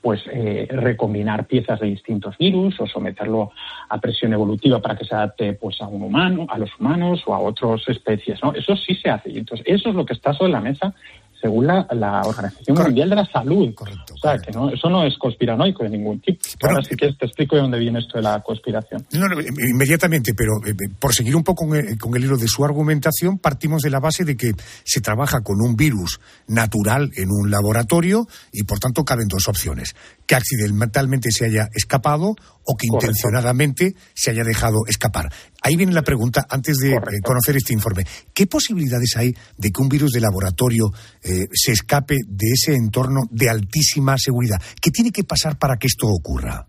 [0.00, 3.50] pues eh, recombinar piezas de distintos virus o someterlo
[3.88, 7.34] a presión evolutiva para que se adapte pues a un humano, a los humanos o
[7.34, 8.52] a otras especies, ¿no?
[8.54, 9.30] Eso sí se hace.
[9.30, 10.94] Y entonces eso es lo que está sobre la mesa
[11.40, 11.86] según la,
[12.24, 13.74] Organización Mundial de la Salud.
[13.74, 16.40] Correcto, o sea, que no, eso no es conspiranoico de ningún tipo.
[16.62, 19.06] Ahora sí que te explico de dónde viene esto de la conspiración.
[19.12, 22.64] No, no, inmediatamente, pero eh, eh, por seguir un poco con el, hilo de su
[22.64, 24.52] argumentación, partimos de la base de que
[24.84, 29.94] se trabaja con un virus natural en un laboratorio y, por tanto, caben dos opciones.
[30.26, 32.34] Que accidentalmente se haya escapado
[32.70, 35.30] o que intencionadamente se haya dejado escapar.
[35.62, 38.04] Ahí viene la pregunta, antes de eh, conocer este informe.
[38.34, 40.92] ¿Qué posibilidades hay de que un virus de laboratorio
[41.28, 44.60] eh, se escape de ese entorno de altísima seguridad?
[44.80, 46.66] ¿Qué tiene que pasar para que esto ocurra?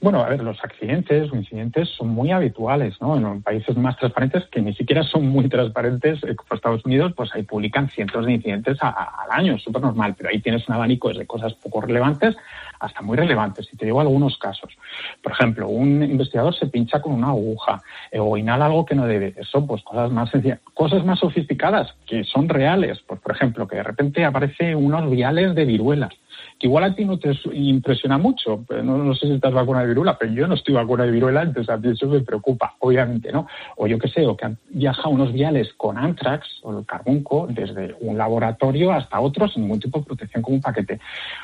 [0.00, 3.16] Bueno, a ver, los accidentes o incidentes son muy habituales, ¿no?
[3.16, 7.30] En países más transparentes, que ni siquiera son muy transparentes, eh, como Estados Unidos, pues
[7.34, 11.12] ahí publican cientos de incidentes al año, es súper normal, pero ahí tienes un abanico
[11.12, 12.36] de cosas poco relevantes
[12.78, 13.68] hasta muy relevantes.
[13.72, 14.76] Y te digo algunos casos.
[15.22, 17.80] Por ejemplo, un investigador se pincha con una aguja
[18.10, 19.34] eh, o inhala algo que no debe.
[19.36, 20.60] Eso, pues cosas más sencillas.
[20.74, 23.00] Cosas más sofisticadas que son reales.
[23.06, 26.12] Pues, por ejemplo, que de repente aparece unos viales de viruelas
[26.58, 28.64] que igual a ti no te impresiona mucho.
[28.82, 31.42] No, no sé si estás vacunado de viruela, pero yo no estoy vacunado de viruela,
[31.42, 33.46] entonces a mí eso me preocupa, obviamente, ¿no?
[33.76, 37.46] O yo qué sé, o que han viajado unos viales con antrax o el carbunco
[37.50, 40.98] desde un laboratorio hasta otro sin ningún tipo de protección como un paquete.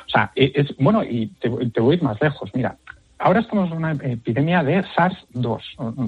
[0.07, 2.51] O sea, e, es, bueno, y te, voy a ir más lejos.
[2.55, 2.77] Mira,
[3.23, 5.61] ahora estamos en una epidemia de SARS-2,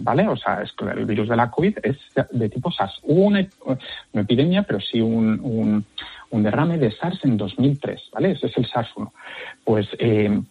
[0.03, 0.29] ¿vale?
[0.29, 1.97] O sea, es que el virus de la COVID es
[2.31, 2.99] de tipo SARS.
[3.03, 3.47] Hubo una,
[4.13, 5.85] epidemia, pero sí un,
[6.35, 8.33] un derrame de SARS en 2003, ¿vale?
[8.33, 9.11] Ese es el SARS-1.
[9.65, 10.43] Pues eh,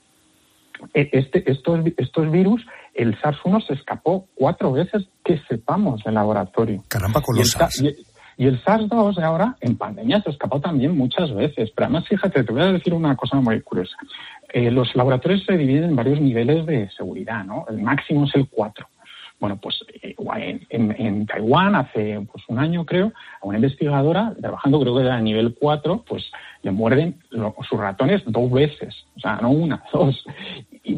[0.94, 6.84] e, este, estos, estos virus, el SARS-1 se escapó cuatro veces que sepamos del laboratorio.
[6.88, 7.82] Caramba, con los SARS.
[7.82, 7.94] Y,
[8.38, 11.72] el SARS-2 de ahora, en pandemia, se escapó también muchas veces.
[11.72, 13.96] Pero además, fíjate, te voy a decir una cosa muy curiosa.
[14.54, 17.66] Eh, los laboratorios se dividen en varios niveles de seguridad, ¿no?
[17.70, 18.88] El máximo es el 4.
[19.44, 20.16] Bueno, pues eh,
[20.70, 25.20] en, Taiwán hace pues, un año, creo, a una investigadora, trabajando creo que era a
[25.20, 30.24] nivel 4, pues le muerden sus ratones dos veces, o sea, no una, dos.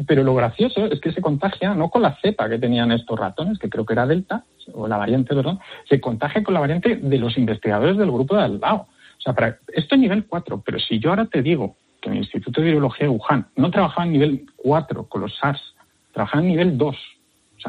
[0.06, 3.58] pero lo gracioso es que se contagia no con la cepa que tenían estos ratones,
[3.58, 7.18] que creo que era Delta, o la variante, perdón, se contagia con la variante de
[7.18, 8.60] los investigadores del grupo de al.
[8.62, 8.86] O
[9.18, 12.22] sea, para, esto es nivel 4, pero si yo ahora te digo que en el
[12.22, 15.74] Instituto de Virología de Wuhan no trabajaba en nivel 4 con los SARS,
[16.12, 17.15] trabajaba en nivel 2 o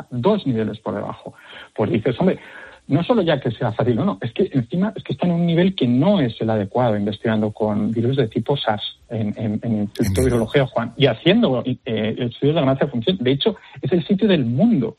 [0.09, 1.33] dos niveles por debajo.
[1.75, 2.39] Pues dices, hombre,
[2.87, 5.33] no solo ya que sea fácil o no, es que encima es que está en
[5.33, 9.59] un nivel que no es el adecuado investigando con virus de tipo SARS en, en,
[9.61, 13.17] el Instituto de Juan y haciendo eh, estudios de ganancia de función.
[13.19, 14.95] De hecho, es el sitio del mundo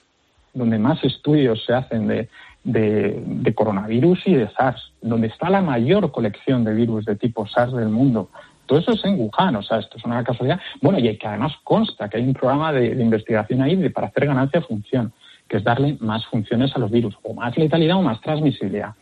[0.53, 2.29] donde más estudios se hacen de,
[2.65, 7.47] de, de, coronavirus y de SARS, donde está la mayor colección de virus de tipo
[7.47, 8.31] SARS del mundo.
[8.69, 10.61] Todo eso es en Wuhan, o sea, esto es una casualidad.
[10.83, 14.27] Bueno, y que además consta que hay un programa de, investigación ahí de, para hacer
[14.27, 15.13] ganancia de función,
[15.49, 18.95] que es darle más funciones a los virus, o más letalidad o más transmisibilidad.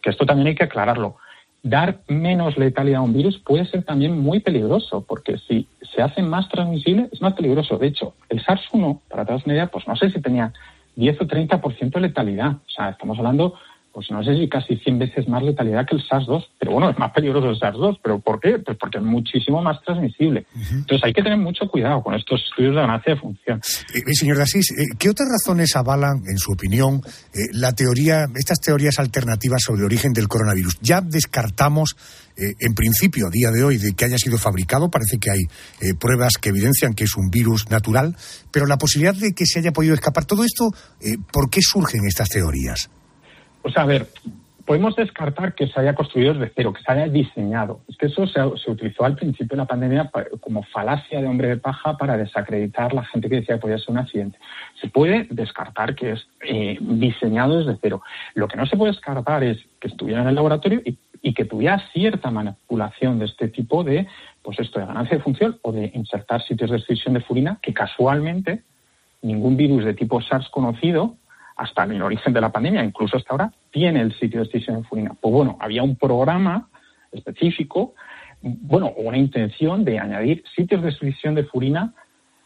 [0.00, 1.16] Que esto también hay que aclararlo.
[1.60, 6.22] Dar menos letalidad a un virus puede ser también muy peligroso, porque si se hace
[6.22, 7.78] más transmisible es más peligroso.
[7.78, 10.52] De hecho, el SARS-1, para todas una idea, pues no sé si tenía
[10.94, 12.52] 10 o 30% de letalidad.
[12.52, 13.54] O sea, estamos hablando
[13.92, 16.46] pues no sé si casi 100 veces más letalidad que el SARS-2.
[16.58, 17.98] Pero bueno, es más peligroso el SARS-2.
[18.02, 18.58] ¿Pero por qué?
[18.58, 20.46] Pues porque es muchísimo más transmisible.
[20.54, 23.60] Entonces hay que tener mucho cuidado con estos estudios de ganancia de función.
[23.94, 27.00] Eh, eh señor Dasís, eh, ¿qué otras razones avalan, en su opinión,
[27.34, 30.78] eh, la teoría, estas teorías alternativas sobre el origen del coronavirus?
[30.80, 31.96] Ya descartamos
[32.36, 34.90] en principio, a día de hoy, de que haya sido fabricado.
[34.90, 38.16] Parece que hay pruebas que evidencian que es un virus natural,
[38.50, 40.70] pero la posibilidad de que se haya podido escapar, todo esto,
[41.30, 42.88] ¿por qué surgen estas teorías?
[43.62, 44.06] O sea, a ver,
[44.70, 47.80] podemos descartar que se haya construido desde cero, que se haya diseñado.
[47.88, 51.56] Es que eso se, utilizó al principio de la pandemia como falacia de hombre de
[51.56, 54.38] paja para desacreditar la gente que decía que podía ser un accidente.
[54.80, 58.02] Se puede descartar que es eh, diseñado desde cero.
[58.34, 61.46] Lo que no se puede descartar es que estuviera en el laboratorio y, y, que
[61.46, 64.06] tuviera cierta manipulación de este tipo de,
[64.42, 67.74] pues esto, de ganancia de función o de insertar sitios de expresión de furina que
[67.74, 68.62] casualmente
[69.22, 71.16] ningún virus de tipo SARS conocido
[71.60, 74.88] hasta el origen de la pandemia, incluso hasta ahora, tiene el sitio de extinción de
[74.88, 75.12] furina.
[75.20, 76.70] Pues bueno, había un programa
[77.12, 77.92] específico,
[78.40, 81.92] bueno, una intención de añadir sitios de extinción de furina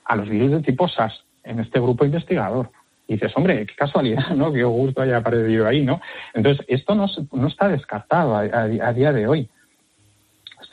[0.05, 2.73] a los virus de tipo SARS en este grupo investigador.
[3.07, 4.53] Y dices, hombre, qué casualidad, ¿no?
[4.53, 6.01] Qué gusto haya aparecido ahí, ¿no?
[6.35, 9.49] Entonces, esto no, no está descartado a día de hoy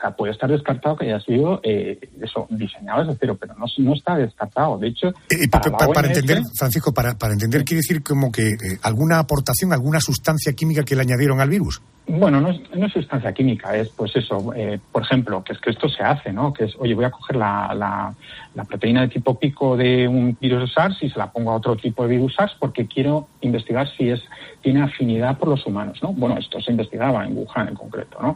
[0.09, 4.15] puede estar descartado que haya sido eh, eso diseñado desde cero, pero no, no está
[4.15, 4.77] descartado.
[4.77, 9.19] De hecho, eh, para, entender, Francisco, para, para entender, quiere decir como que eh, alguna
[9.19, 11.81] aportación, alguna sustancia química que le añadieron al virus.
[12.07, 15.59] Bueno, no es, no es, sustancia química, es pues eso, eh, por ejemplo, que es
[15.59, 16.51] que esto se hace, ¿no?
[16.51, 18.13] Que es, oye, voy a coger la, la,
[18.55, 21.75] la, proteína de tipo pico de un virus SARS y se la pongo a otro
[21.77, 24.21] tipo de virus SARS porque quiero investigar si es
[24.61, 26.11] tiene afinidad por los humanos, ¿no?
[26.11, 28.35] Bueno, esto se investigaba en Wuhan en concreto, ¿no?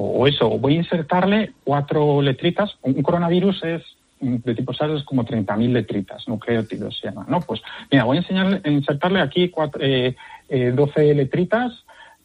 [0.00, 3.82] O, o eso, voy a insertarle cuatro letritas, un coronavirus es
[4.20, 7.40] de tipo SARS es como 30.000 letritas, nucleótidos se llama, ¿no?
[7.40, 7.60] Pues
[7.90, 10.14] mira, voy a enseñarle, insertarle aquí cuatro, eh,
[10.48, 11.72] eh, 12 letritas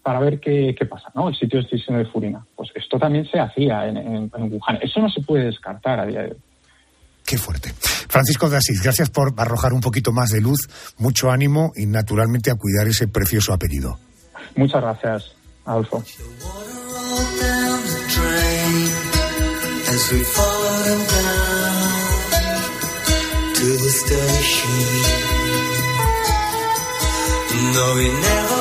[0.04, 1.30] para ver qué, qué, pasa, ¿no?
[1.30, 2.46] El sitio de extinción de furina.
[2.56, 4.78] Pues esto también se hacía en, en, en, Wuhan.
[4.82, 6.38] Eso no se puede descartar a día de hoy.
[7.26, 7.72] Qué fuerte.
[8.08, 12.52] Francisco de Asís, gracias por arrojar un poquito más de luz, mucho ánimo y naturalmente
[12.52, 13.98] a cuidar ese precioso apellido.
[14.56, 15.32] Muchas gracias,
[15.66, 16.04] Adolfo.
[19.96, 21.94] as we've fallen down
[23.54, 24.76] to the station.
[27.74, 28.55] No, we never.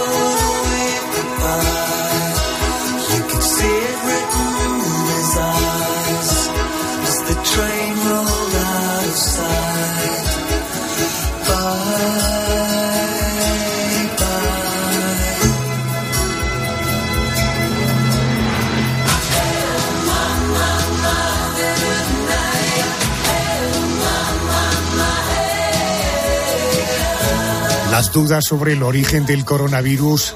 [27.95, 30.35] Las dudas sobre el origen del coronavirus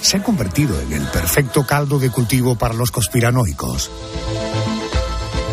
[0.00, 3.90] se han convertido en el perfecto caldo de cultivo para los conspiranoicos.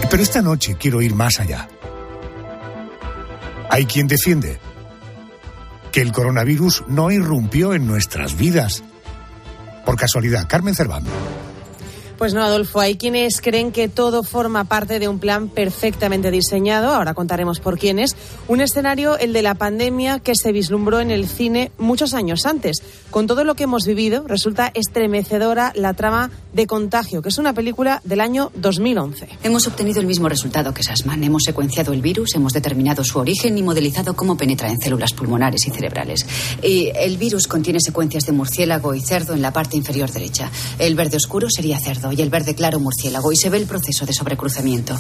[0.09, 1.67] Pero esta noche quiero ir más allá.
[3.69, 4.61] Hay quien defiende
[5.91, 8.81] que el coronavirus no irrumpió en nuestras vidas.
[9.85, 11.11] Por casualidad, Carmen Cervando.
[12.21, 16.93] Pues no, Adolfo, hay quienes creen que todo forma parte de un plan perfectamente diseñado,
[16.93, 18.15] ahora contaremos por quiénes,
[18.47, 22.83] un escenario, el de la pandemia, que se vislumbró en el cine muchos años antes.
[23.09, 27.53] Con todo lo que hemos vivido, resulta estremecedora la trama de Contagio, que es una
[27.53, 29.27] película del año 2011.
[29.41, 31.23] Hemos obtenido el mismo resultado que Sassman.
[31.23, 35.65] Hemos secuenciado el virus, hemos determinado su origen y modelizado cómo penetra en células pulmonares
[35.65, 36.27] y cerebrales.
[36.61, 40.51] Y el virus contiene secuencias de murciélago y cerdo en la parte inferior derecha.
[40.77, 44.05] El verde oscuro sería cerdo y el verde claro murciélago y se ve el proceso
[44.05, 44.97] de sobrecruzamiento.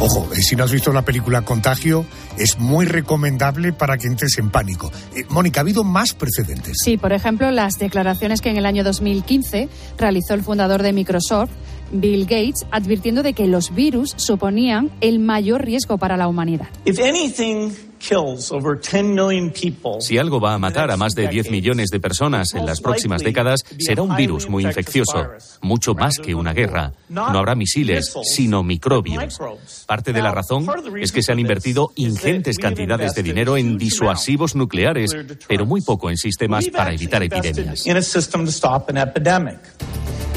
[0.00, 2.04] Ojo, eh, si no has visto la película Contagio,
[2.36, 4.90] es muy recomendable para que entres en pánico.
[5.14, 6.76] Eh, Mónica, ¿ha habido más precedentes?
[6.82, 9.68] Sí, por ejemplo, las declaraciones que en el año 2015
[9.98, 11.50] realizó el fundador de Microsoft,
[11.92, 16.68] Bill Gates, advirtiendo de que los virus suponían el mayor riesgo para la humanidad.
[16.84, 21.28] If anything kills over 10 million people, Si algo va a matar a más de
[21.28, 25.28] 10 millones de personas en las próximas décadas, será un virus muy infeccioso,
[25.60, 26.92] mucho más que una guerra.
[27.08, 29.38] No habrá misiles, sino microbios.
[29.86, 30.66] Parte de la razón
[31.00, 36.10] es que se han invertido ingentes cantidades de dinero en disuasivos nucleares, pero muy poco
[36.10, 37.84] en sistemas para evitar epidemias.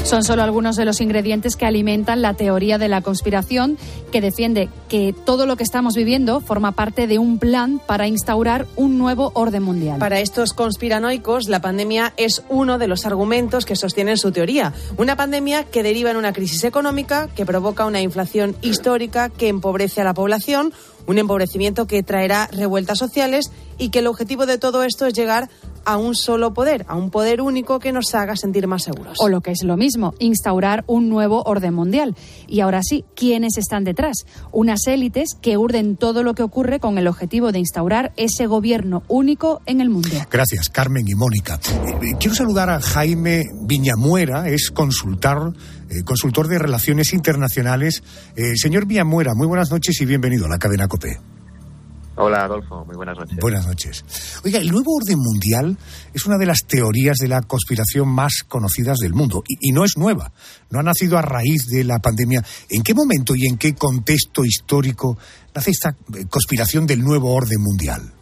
[0.06, 3.76] Son solo algunos de los ingredientes que alimentan la teoría de la conspiración
[4.12, 8.68] que defiende que todo lo que estamos viviendo forma parte de un plan para instaurar
[8.76, 9.98] un nuevo orden mundial.
[9.98, 14.72] Para estos conspiranoicos, la pandemia es uno de los argumentos que sostienen su teoría.
[14.96, 20.02] Una pandemia que deriva en una crisis económica, que provoca una inflación histórica, que empobrece
[20.02, 20.72] a la población,
[21.06, 25.48] un empobrecimiento que traerá revueltas sociales y que el objetivo de todo esto es llegar
[25.84, 29.16] a un solo poder, a un poder único que nos haga sentir más seguros.
[29.20, 32.16] O lo que es lo mismo, instaurar un nuevo orden mundial.
[32.48, 34.26] Y ahora sí, ¿quiénes están detrás?
[34.50, 39.04] Unas élites que urden todo lo que ocurre con el objetivo de instaurar ese gobierno
[39.06, 40.08] único en el mundo.
[40.28, 41.60] Gracias, Carmen y Mónica.
[42.02, 45.54] Eh, quiero saludar a Jaime Viñamuera, es consultor,
[45.88, 48.02] eh, consultor de relaciones internacionales.
[48.34, 51.18] Eh, señor Viñamuera, muy buenas noches y bienvenido a la cadena COPE.
[52.18, 53.36] Hola Adolfo, muy buenas noches.
[53.40, 54.04] Buenas noches.
[54.42, 55.76] Oiga, el nuevo orden mundial
[56.14, 59.84] es una de las teorías de la conspiración más conocidas del mundo y, y, no
[59.84, 60.32] es nueva,
[60.70, 62.42] no ha nacido a raíz de la pandemia.
[62.70, 65.18] ¿En qué momento y en qué contexto histórico
[65.54, 65.94] nace esta
[66.30, 68.15] conspiración del nuevo orden mundial?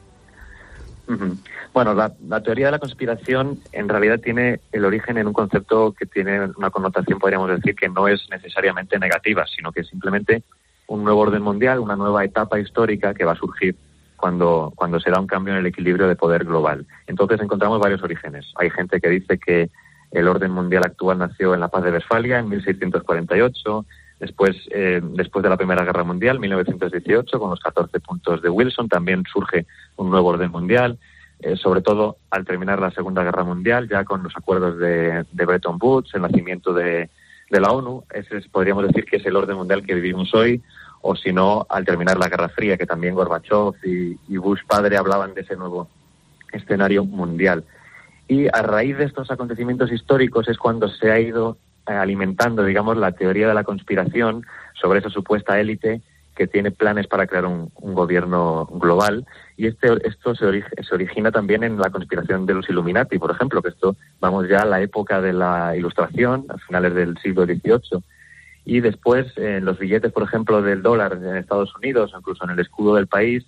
[1.72, 5.92] Bueno, la, la, teoría de la conspiración en realidad tiene el origen en un concepto
[5.92, 10.42] que tiene una connotación, podríamos decir, que no es necesariamente negativa, sino que simplemente
[10.86, 13.76] un nuevo orden mundial, una nueva etapa histórica que va a surgir
[14.16, 16.86] cuando, cuando se da un cambio en el equilibrio de poder global.
[17.06, 18.46] Entonces encontramos varios orígenes.
[18.56, 19.70] Hay gente que dice que
[20.12, 23.84] el orden mundial actual nació en la paz de Westfalia en 1648,
[24.24, 28.88] después, eh, después de la Primera Guerra Mundial, 1918, con los 14 puntos de Wilson,
[28.88, 29.66] también surge
[29.96, 30.98] un nuevo orden mundial.
[31.40, 35.44] Eh, sobre todo al terminar la Segunda Guerra Mundial, ya con los acuerdos de, de
[35.44, 37.10] Bretton Woods, el nacimiento de,
[37.50, 40.62] de la ONU, ese es, podríamos decir que es el orden mundial que vivimos hoy,
[41.02, 45.34] o si no, al terminar la Guerra Fría, que también Gorbachev y, Bush padre hablaban
[45.34, 45.88] de ese nuevo
[46.50, 47.64] escenario mundial.
[48.26, 53.12] Y a raíz de estos acontecimientos históricos es cuando se ha ido alimentando, digamos, la
[53.12, 56.00] teoría de la conspiración sobre esa supuesta élite
[56.34, 59.24] que tiene planes para crear un, gobierno global.
[59.56, 63.62] Y este, esto se, se origina también en la conspiración de los Illuminati, por ejemplo,
[63.62, 68.02] que esto vamos ya a la época de la Ilustración, a finales del siglo XVIII.
[68.64, 72.60] Y después, en los billetes, por ejemplo, del dólar en Estados Unidos, incluso en el
[72.60, 73.44] escudo del país,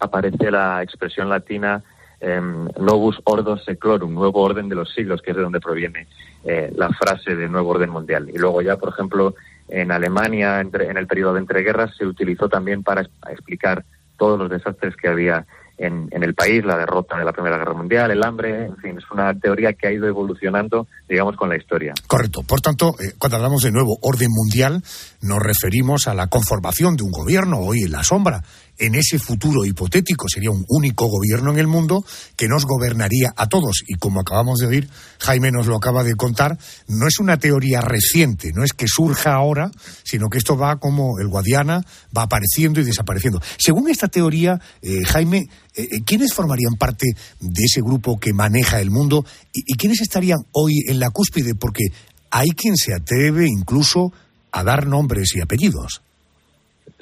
[0.00, 1.82] aparece la expresión latina
[2.20, 6.08] em, Novus Ordo Seclorum, nuevo orden de los siglos, que es de donde proviene
[6.44, 8.28] eh, la frase de nuevo orden mundial.
[8.32, 9.34] Y luego ya, por ejemplo,
[9.68, 13.84] en Alemania, entre- en el periodo de entreguerras, se utilizó también para explicar
[14.16, 17.72] todos los desastres que había en, en el país, la derrota de la Primera Guerra
[17.74, 21.56] Mundial, el hambre, en fin, es una teoría que ha ido evolucionando, digamos, con la
[21.56, 21.94] historia.
[22.08, 22.42] Correcto.
[22.42, 24.82] Por tanto, eh, cuando hablamos de nuevo orden mundial,
[25.20, 28.44] nos referimos a la conformación de un gobierno hoy en la sombra.
[28.78, 32.04] En ese futuro hipotético sería un único gobierno en el mundo
[32.36, 33.82] que nos gobernaría a todos.
[33.88, 34.88] Y como acabamos de oír,
[35.18, 36.56] Jaime nos lo acaba de contar,
[36.86, 39.72] no es una teoría reciente, no es que surja ahora,
[40.04, 41.84] sino que esto va como el Guadiana,
[42.16, 43.42] va apareciendo y desapareciendo.
[43.58, 47.06] Según esta teoría, eh, Jaime, eh, eh, ¿quiénes formarían parte
[47.40, 51.56] de ese grupo que maneja el mundo y, y quiénes estarían hoy en la cúspide?
[51.56, 51.86] Porque
[52.30, 54.12] hay quien se atreve incluso
[54.52, 56.02] a dar nombres y apellidos.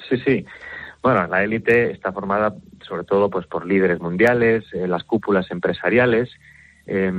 [0.09, 0.45] Sí, sí.
[1.03, 2.53] Bueno, la élite está formada
[2.87, 6.29] sobre todo pues por líderes mundiales, eh, las cúpulas empresariales.
[6.89, 7.11] eh,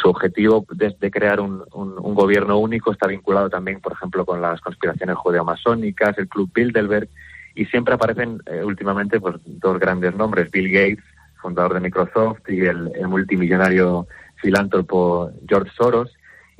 [0.00, 4.60] su objetivo de, crear un, un- gobierno único está vinculado también, por ejemplo, con las
[4.62, 7.06] conspiraciones judeo-masónicas, el Club Bilderberg,
[7.54, 11.04] y siempre aparecen eh, últimamente pues dos grandes nombres, Bill Gates,
[11.42, 14.06] fundador de Microsoft, y el multimillonario
[14.36, 16.10] filántropo George Soros.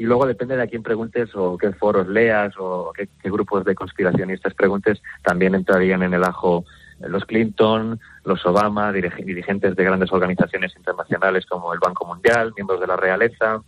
[0.00, 3.74] Y luego depende de a quién preguntes o qué foros leas o qué, grupos de
[3.74, 6.64] conspiracionistas preguntes, también entrarían en el ajo
[7.00, 12.80] los Clinton, los Obama, dirige- dirigentes de grandes organizaciones internacionales como el Banco Mundial, miembros
[12.80, 13.60] de la realeza,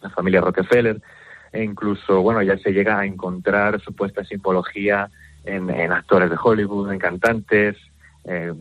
[0.00, 1.02] la familia Rockefeller,
[1.50, 5.10] e incluso, bueno, ya se llega a encontrar supuesta simbología
[5.44, 7.76] en, actores de Hollywood, en cantantes,
[8.22, 8.52] eh,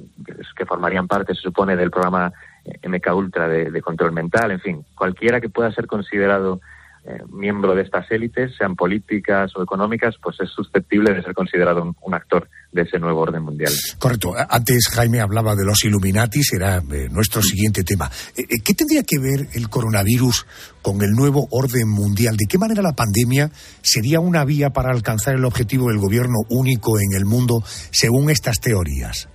[0.58, 2.34] que- formarían parte, se supone, del programa
[2.82, 6.60] MK Ultra de, de control mental, en fin, cualquiera que pueda ser considerado
[7.06, 11.84] eh, miembro de estas élites, sean políticas o económicas, pues es susceptible de ser considerado
[11.84, 13.72] un, un actor de ese nuevo orden mundial.
[14.00, 14.34] Correcto.
[14.50, 18.10] Antes Jaime hablaba de los Illuminati, será eh, nuestro siguiente tema.
[18.36, 20.46] Eh, ¿Qué tendría que ver el coronavirus
[20.82, 22.36] con el nuevo orden mundial?
[22.38, 23.52] ¿De qué manera la pandemia
[23.82, 28.60] sería una vía para alcanzar el objetivo del gobierno único en el mundo, según estas
[28.60, 29.30] teorías?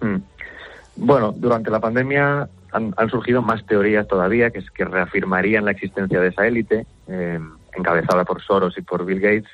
[0.00, 0.22] Mm.
[0.96, 6.20] Bueno, durante la pandemia han, han surgido más teorías todavía que, que reafirmarían la existencia
[6.20, 7.38] de esa élite, eh,
[7.74, 9.50] encabezada por Soros y por Bill Gates.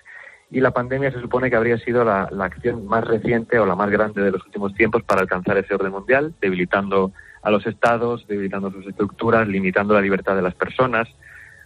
[0.51, 3.75] Y la pandemia se supone que habría sido la, la acción más reciente o la
[3.75, 7.12] más grande de los últimos tiempos para alcanzar ese orden mundial, debilitando
[7.43, 11.09] a los estados, debilitando sus estructuras, limitando la libertad de las personas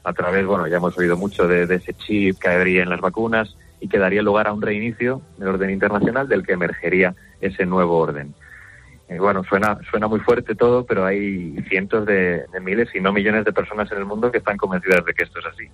[0.05, 3.00] a través, bueno, ya hemos oído mucho de, de ese chip que habría en las
[3.00, 7.66] vacunas y que daría lugar a un reinicio del orden internacional del que emergería ese
[7.66, 8.34] nuevo orden.
[9.12, 13.12] Eh, bueno, suena, suena muy fuerte todo, pero hay cientos de, de miles, y no
[13.12, 15.64] millones de personas en el mundo que están convencidas de que esto es así.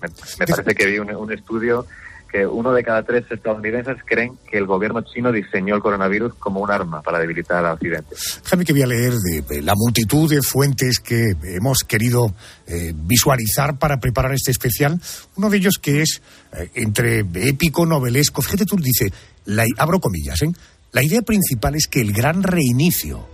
[0.00, 0.08] Me,
[0.40, 1.86] me parece que vi un, un estudio
[2.30, 6.60] que uno de cada tres estadounidenses creen que el gobierno chino diseñó el coronavirus como
[6.60, 8.16] un arma para debilitar a Occidente.
[8.44, 11.22] Jaime, que voy a leer de, de la multitud de fuentes que
[11.56, 12.34] hemos querido
[12.66, 15.00] eh, visualizar para preparar este especial.
[15.36, 16.20] Uno de ellos que es
[16.52, 18.42] eh, entre épico, novelesco.
[18.42, 19.12] Fíjate tú, dice,
[19.44, 20.50] la, abro comillas, ¿eh?
[20.96, 23.28] La idea principal es que el gran reinicio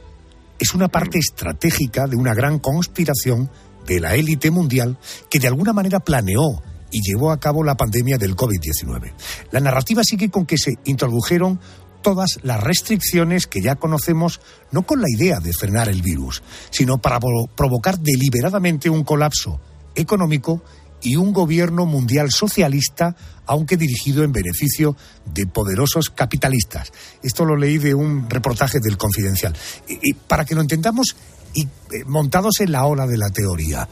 [0.59, 3.49] es una parte estratégica de una gran conspiración
[3.87, 4.99] de la élite mundial
[5.31, 6.61] que de alguna manera planeó
[6.91, 9.13] y llevó a cabo la pandemia del COVID-19.
[9.53, 11.61] La narrativa sigue con que se introdujeron
[12.03, 14.41] todas las restricciones que ya conocemos,
[14.73, 19.61] no con la idea de frenar el virus, sino para pro- provocar deliberadamente un colapso
[19.95, 20.65] económico
[21.03, 24.97] y un gobierno mundial socialista, aunque dirigido en beneficio
[25.35, 26.93] de poderosos capitalistas.
[27.23, 29.55] Esto lo leí de un reportaje del Confidencial.
[29.89, 31.17] Y, para que lo entendamos,
[31.55, 33.89] y eh, montados en la ola de la teoría,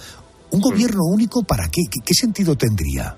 [0.52, 1.82] ¿un gobierno único para qué?
[2.04, 3.16] ¿Qué, sentido tendría?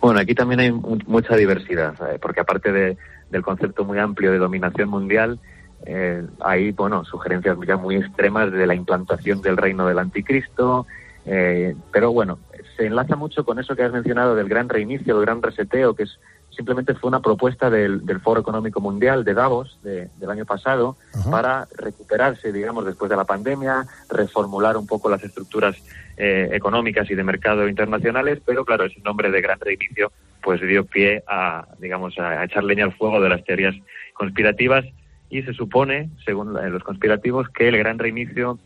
[0.00, 2.96] Bueno, aquí también hay mu- mucha diversidad, porque aparte de-
[3.30, 5.40] del concepto muy amplio de dominación mundial,
[5.86, 10.86] eh, hay bueno sugerencias ya muy extremas de la implantación del reino del anticristo,
[11.26, 12.38] eh, pero bueno,
[12.76, 16.04] se enlaza mucho con eso que has mencionado del gran reinicio, del gran reseteo, que
[16.04, 16.18] es
[16.50, 20.96] simplemente fue una propuesta del, del Foro Económico Mundial de Davos de- del año pasado
[21.30, 25.76] para recuperarse, digamos, después de la pandemia, reformular un poco las estructuras
[26.16, 30.10] eh, económicas y de mercado internacionales, pero claro, ese nombre de gran reinicio
[30.42, 33.74] pues dio pie a, digamos, a echar leña al fuego de las teorías
[34.14, 34.84] conspirativas
[35.30, 38.58] y se supone, según los conspirativos, que el gran reinicio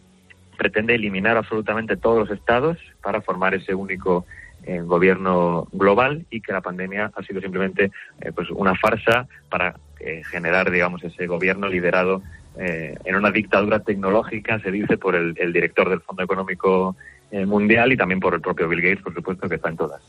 [0.57, 4.26] pretende eliminar absolutamente todos los estados para formar ese único
[4.64, 7.90] eh, gobierno global y que la pandemia ha sido simplemente
[8.20, 12.22] eh, pues una farsa para eh, generar digamos ese gobierno liderado
[12.57, 16.96] eh, en una dictadura tecnológica se dice por el, el director del Fondo Económico
[17.30, 20.03] eh, Mundial y también por el propio Bill Gates por supuesto que está en todas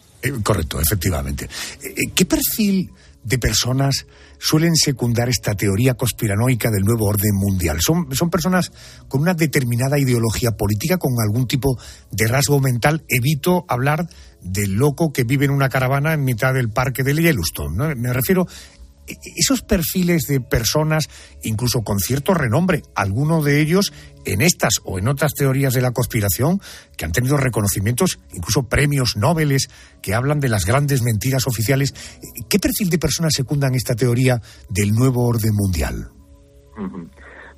[0.43, 1.47] correcto, efectivamente.
[2.15, 2.89] ¿Qué perfil
[3.24, 4.05] de personas
[4.38, 7.80] suelen secundar esta teoría conspiranoica del nuevo orden mundial?
[7.82, 8.71] ¿Son, son personas
[9.07, 11.78] con una determinada ideología política, con algún tipo
[12.11, 13.03] de rasgo mental?
[13.07, 14.07] Evito hablar
[14.41, 17.76] del loco que vive en una caravana en mitad del parque de Yellowstone.
[17.76, 17.95] ¿no?
[17.95, 18.45] Me refiero
[19.08, 21.10] esos perfiles de personas,
[21.43, 23.93] incluso con cierto renombre, algunos de ellos
[24.26, 26.60] en estas o en otras teorías de la conspiración,
[26.97, 29.58] que han tenido reconocimientos, incluso premios Nobel,
[30.01, 31.93] que hablan de las grandes mentiras oficiales.
[32.49, 36.08] ¿Qué perfil de personas secundan esta teoría del nuevo orden mundial?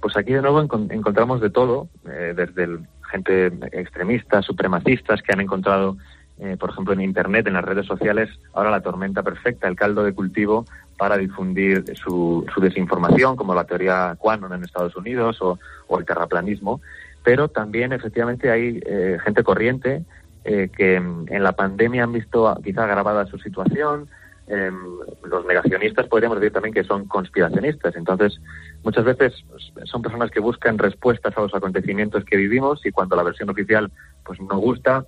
[0.01, 2.79] Pues aquí de nuevo encon- encontramos de todo, eh, desde
[3.11, 5.97] gente extremista, supremacistas que han encontrado,
[6.39, 10.03] eh, por ejemplo, en Internet, en las redes sociales, ahora la tormenta perfecta, el caldo
[10.03, 10.65] de cultivo
[10.97, 15.57] para difundir su, su desinformación, como la teoría Quanon en Estados Unidos o,
[15.97, 16.81] el terraplanismo.
[17.23, 20.03] Pero también, efectivamente, hay eh, gente corriente
[20.43, 24.07] eh, que en la pandemia han visto quizá agravada su situación,
[24.47, 24.71] eh,
[25.23, 27.95] los negacionistas podríamos decir también que son conspiracionistas.
[27.95, 28.39] Entonces,
[28.83, 33.15] muchas veces pues, son personas que buscan respuestas a los acontecimientos que vivimos y cuando
[33.15, 33.91] la versión oficial
[34.23, 35.05] pues no gusta,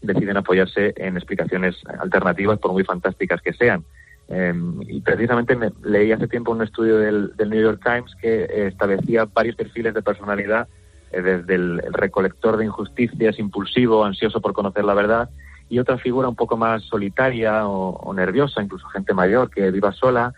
[0.00, 3.84] deciden apoyarse en explicaciones alternativas, por muy fantásticas que sean.
[4.30, 4.52] Eh,
[4.86, 8.66] y precisamente me, leí hace tiempo un estudio del, del New York Times que eh,
[8.66, 10.68] establecía varios perfiles de personalidad,
[11.10, 15.30] eh, desde el, recolector de injusticias, impulsivo, ansioso por conocer la verdad,
[15.70, 20.34] y otra figura un poco más solitaria o, nerviosa, incluso gente mayor que viva sola,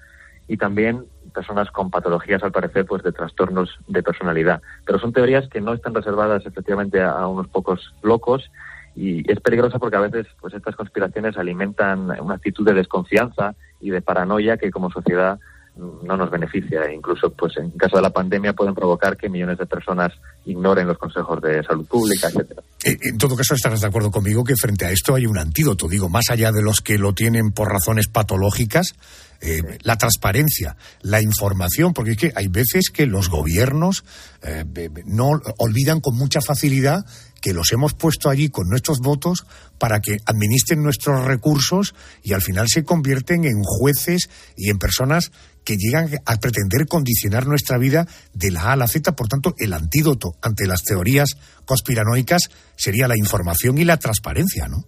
[0.47, 4.61] y también personas con patologías, al parecer, pues de trastornos de personalidad.
[4.85, 8.51] Pero son teorías que no están reservadas efectivamente a unos pocos locos
[8.97, 13.91] y es peligrosa porque a veces pues estas conspiraciones alimentan una actitud de desconfianza y
[13.91, 15.39] de paranoia que como sociedad
[15.77, 16.83] no nos beneficia.
[16.83, 20.13] E incluso pues en caso de la pandemia pueden provocar que millones de personas
[20.45, 22.63] ignoren los consejos de salud pública, etcétera.
[22.85, 25.89] Eh, En todo caso, estarás de acuerdo conmigo que frente a esto hay un antídoto,
[25.89, 28.95] digo, más allá de los que lo tienen por razones patológicas,
[29.41, 34.05] eh, la transparencia, la información, porque es que hay veces que los gobiernos
[34.43, 34.65] eh,
[35.07, 37.07] no olvidan con mucha facilidad
[37.41, 39.47] que los hemos puesto allí con nuestros votos
[39.79, 45.33] para que administren nuestros recursos y al final se convierten en jueces y en personas
[45.65, 49.15] que llegan a pretender condicionar nuestra vida de la A a la Z.
[49.15, 51.31] Por tanto, el antídoto ante las teorías
[51.65, 52.43] conspiranoicas
[52.77, 54.85] sería la información y la transparencia, ¿no?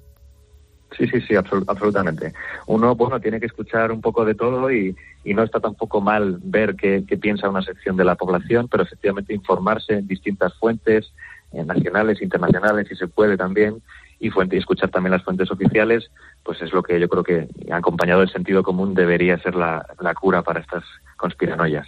[0.97, 2.33] Sí, sí, sí, absol- absolutamente.
[2.67, 4.95] Uno, bueno, tiene que escuchar un poco de todo y,
[5.25, 9.95] no está tampoco mal ver qué, piensa una sección de la población, pero efectivamente informarse
[9.95, 11.13] en distintas fuentes,
[11.53, 13.83] nacionales, internacionales, si se puede también,
[14.19, 16.11] y, fuente, y escuchar también las fuentes oficiales,
[16.45, 20.15] pues es lo que yo creo que, acompañado del sentido común, debería ser la, la
[20.15, 20.85] cura para estas
[21.17, 21.87] conspiranoias.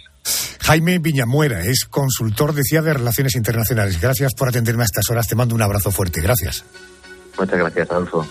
[0.61, 4.01] Jaime Viñamuera es consultor, decía, de Relaciones Internacionales.
[4.01, 5.27] Gracias por atenderme a estas horas.
[5.27, 6.21] Te mando un abrazo fuerte.
[6.21, 6.65] Gracias.
[7.37, 8.25] Muchas gracias, Adolfo.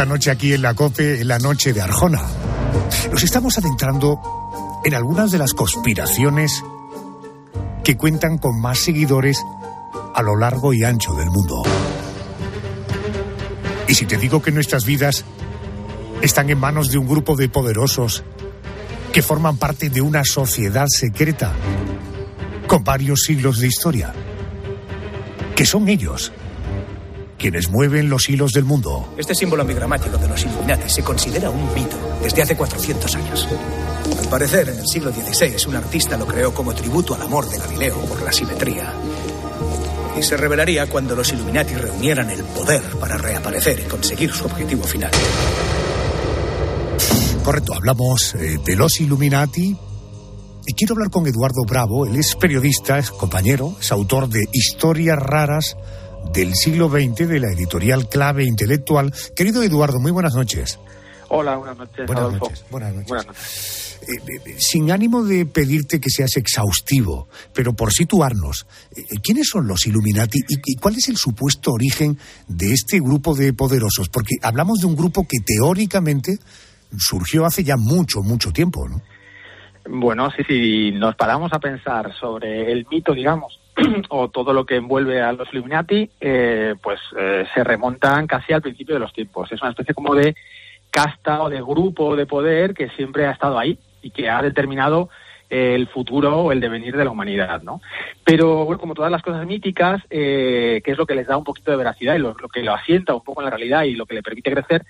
[0.00, 2.22] Esta noche aquí en la COPE, en la noche de Arjona.
[3.12, 4.18] Nos estamos adentrando
[4.82, 6.64] en algunas de las conspiraciones
[7.84, 9.44] que cuentan con más seguidores
[10.14, 11.62] a lo largo y ancho del mundo.
[13.88, 15.26] Y si te digo que nuestras vidas
[16.22, 18.24] están en manos de un grupo de poderosos
[19.12, 21.52] que forman parte de una sociedad secreta
[22.66, 24.14] con varios siglos de historia,
[25.54, 26.32] que son ellos
[27.40, 29.14] quienes mueven los hilos del mundo.
[29.16, 33.48] Este símbolo amigramático de los Illuminati se considera un mito desde hace 400 años.
[34.18, 37.58] Al parecer, en el siglo XVI, un artista lo creó como tributo al amor de
[37.58, 38.92] Galileo por la simetría.
[40.18, 44.84] Y se revelaría cuando los Illuminati reunieran el poder para reaparecer y conseguir su objetivo
[44.84, 45.10] final.
[47.42, 49.74] Correcto, hablamos eh, de los Illuminati.
[50.66, 55.18] Y quiero hablar con Eduardo Bravo, él es periodista, es compañero, es autor de Historias
[55.18, 55.74] Raras
[56.32, 59.12] del siglo XX de la editorial Clave Intelectual.
[59.34, 60.78] Querido Eduardo, muy buenas noches.
[61.28, 62.44] Hola, buenas noches, Buenas Adolfo.
[62.46, 63.08] noches, buenas noches.
[63.08, 63.98] Buenas noches.
[64.08, 68.66] eh, sin ánimo de pedirte que seas exhaustivo, pero por situarnos,
[68.96, 72.18] eh, ¿quiénes son los Illuminati y, y cuál es el supuesto origen
[72.48, 74.08] de este grupo de poderosos?
[74.08, 76.38] Porque hablamos de un grupo que teóricamente
[76.98, 79.00] surgió hace ya mucho, mucho tiempo, ¿no?
[79.88, 83.59] Bueno, sí, si nos paramos a pensar sobre el mito, digamos,
[84.08, 88.62] o todo lo que envuelve a los Illuminati, eh, pues eh, se remontan casi al
[88.62, 89.50] principio de los tiempos.
[89.52, 90.34] Es una especie como de
[90.90, 95.08] casta o de grupo de poder que siempre ha estado ahí y que ha determinado
[95.48, 97.80] eh, el futuro o el devenir de la humanidad, ¿no?
[98.24, 101.42] Pero, bueno, como todas las cosas míticas, eh, que es lo que les da un
[101.42, 104.06] poquito de veracidad y lo, que lo asienta un poco en la realidad y lo
[104.06, 104.84] que le permite crecer,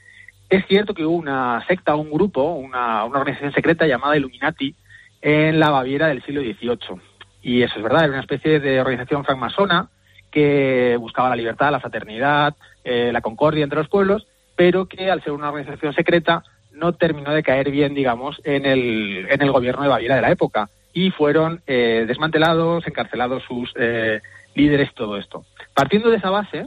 [0.51, 4.75] es cierto que hubo una secta, un grupo, una, una organización secreta llamada Illuminati
[5.23, 7.10] en la Baviera del siglo XVIII.
[7.43, 9.89] Y eso es verdad, era una especie de organización francmasona
[10.31, 14.27] que buscaba la libertad, la fraternidad, eh, la concordia entre los pueblos,
[14.57, 19.27] pero que al ser una organización secreta no terminó de caer bien, digamos, en el,
[19.29, 20.69] en el gobierno de Baviera de la época.
[20.93, 24.21] Y fueron eh, desmantelados, encarcelados sus eh,
[24.55, 25.45] líderes, todo esto.
[25.75, 26.67] Partiendo de esa base,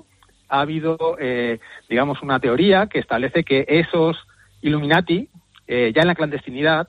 [0.49, 1.59] ha habido, eh,
[1.89, 4.17] digamos, una teoría que establece que esos
[4.61, 5.29] Illuminati,
[5.67, 6.87] eh, ya en la clandestinidad,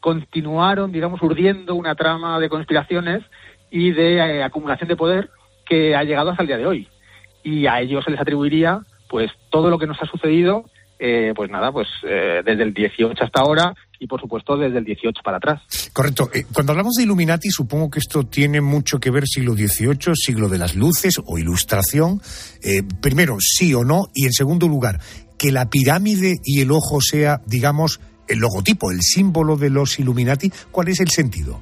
[0.00, 3.22] continuaron, digamos, urdiendo una trama de conspiraciones
[3.70, 5.30] y de eh, acumulación de poder
[5.66, 6.88] que ha llegado hasta el día de hoy.
[7.42, 10.64] Y a ellos se les atribuiría, pues, todo lo que nos ha sucedido,
[11.00, 14.84] eh, pues nada, pues eh, desde el 18 hasta ahora y, por supuesto, desde el
[14.84, 15.60] 18 para atrás.
[15.92, 16.28] Correcto.
[16.34, 20.48] Eh, cuando hablamos de Illuminati, supongo que esto tiene mucho que ver siglo XVIII, siglo
[20.48, 22.20] de las luces o ilustración.
[23.00, 24.08] Primero, sí o no.
[24.12, 24.98] Y en segundo lugar,
[25.38, 30.50] que la pirámide y el ojo sea, digamos, el logotipo, el símbolo de los Illuminati.
[30.70, 31.60] ¿Cuál es el sentido?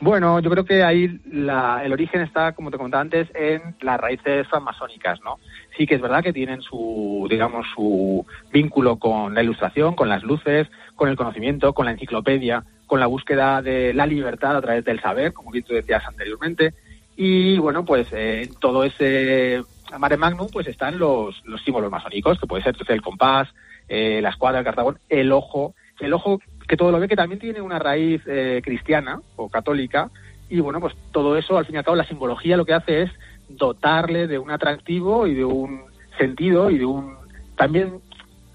[0.00, 3.98] Bueno, yo creo que ahí la- el origen está, como te comentaba antes, en las
[3.98, 5.38] raíces francmasónicas, ¿no?
[5.78, 10.22] Sí que es verdad que tienen su, digamos, su vínculo con la ilustración, con las
[10.22, 14.84] luces, con el conocimiento, con la enciclopedia, con la búsqueda de la libertad a través
[14.84, 16.74] del saber, como bien tú decías anteriormente.
[17.16, 19.62] Y bueno, pues eh, todo ese
[19.98, 23.48] mare magnum, pues están los, los símbolos masónicos, que puede ser el compás,
[23.88, 27.40] eh, la escuadra, el cartabón, el ojo, el ojo que todo lo ve que también
[27.40, 30.10] tiene una raíz eh, cristiana o católica
[30.48, 33.02] y bueno pues todo eso al fin y al cabo la simbología lo que hace
[33.02, 33.10] es
[33.48, 35.82] dotarle de un atractivo y de un
[36.18, 37.16] sentido y de un
[37.56, 38.00] también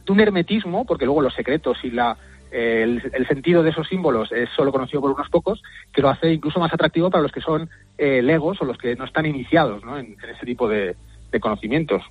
[0.06, 2.18] de un hermetismo porque luego los secretos y la
[2.52, 5.62] eh, el, el sentido de esos símbolos es solo conocido por unos pocos
[5.94, 8.96] que lo hace incluso más atractivo para los que son eh, legos o los que
[8.96, 10.00] no están iniciados ¿no?
[10.00, 10.96] en, ese tipo de
[11.40, 12.04] conocimientos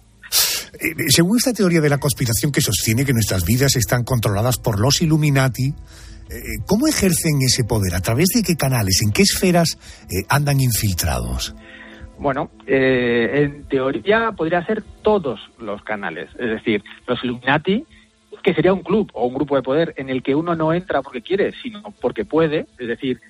[0.74, 4.80] Eh, según esta teoría de la conspiración que sostiene que nuestras vidas están controladas por
[4.80, 5.74] los Illuminati,
[6.30, 7.94] eh, ¿cómo ejercen ese poder?
[7.94, 9.00] ¿A través de qué canales?
[9.02, 9.78] ¿En qué esferas
[10.10, 11.54] eh, andan infiltrados?
[12.18, 17.86] Bueno, eh, en teoría podría ser todos los canales, es decir, los Illuminati,
[18.42, 21.00] que sería un club o un grupo de poder en el que uno no entra
[21.00, 23.20] porque quiere, sino porque puede, es decir,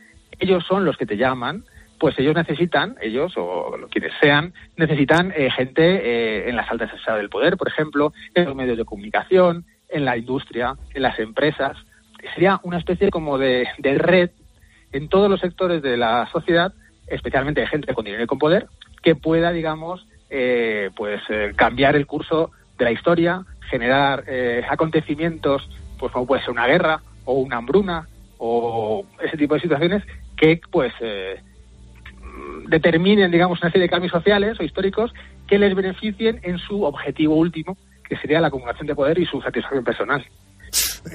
[0.41, 1.64] ellos son los que te llaman,
[1.99, 7.20] pues ellos necesitan, ellos o quienes sean, necesitan eh, gente eh, en las altas esferas
[7.20, 11.76] del poder, por ejemplo, en los medios de comunicación, en la industria, en las empresas.
[12.34, 14.30] Sería una especie como de, de red
[14.92, 16.72] en todos los sectores de la sociedad,
[17.07, 18.66] especialmente gente con dinero y con poder,
[19.03, 25.68] que pueda, digamos, eh, pues eh, cambiar el curso de la historia, generar eh, acontecimientos,
[25.99, 30.05] pues como puede ser una guerra o una hambruna o ese tipo de situaciones
[30.36, 31.40] que, pues, eh,
[32.69, 35.12] determinen, digamos, una serie de cambios sociales o históricos
[35.47, 37.77] que les beneficien en su objetivo último,
[38.09, 40.25] que sería la acumulación de poder y su satisfacción personal.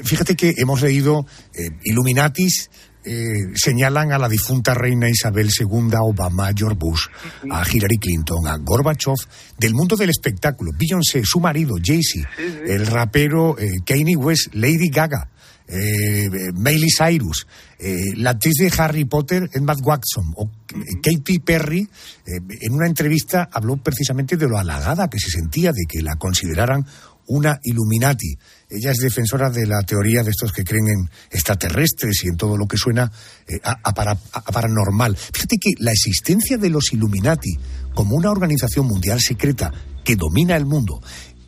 [0.03, 2.69] Fíjate que hemos leído eh, Illuminatis.
[3.05, 7.07] eh, señalan a la difunta reina Isabel II, Obama, George Bush,
[7.51, 9.15] a Hillary Clinton, a Gorbachev,
[9.59, 12.29] del mundo del espectáculo, Beyoncé, su marido, Jay-Z,
[12.65, 15.29] el rapero eh, Kanye West, Lady Gaga,
[15.67, 17.47] eh, Miley Cyrus,
[17.79, 21.81] eh, la actriz de Harry Potter, Emma Watson, o eh, Katy Perry,
[22.25, 26.15] eh, en una entrevista habló precisamente de lo halagada que se sentía de que la
[26.15, 26.85] consideraran
[27.27, 28.35] una Illuminati.
[28.69, 32.57] Ella es defensora de la teoría de estos que creen en extraterrestres y en todo
[32.57, 33.09] lo que suena
[33.47, 35.15] eh, a, a para- a paranormal.
[35.15, 37.57] Fíjate que la existencia de los Illuminati
[37.93, 39.71] como una organización mundial secreta
[40.03, 41.01] que domina el mundo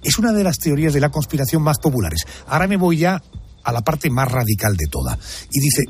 [0.03, 2.21] es una de las teorías de la conspiración más populares.
[2.47, 3.21] Ahora me voy ya
[3.65, 5.17] a la parte más radical de toda.
[5.51, 5.83] Y dice,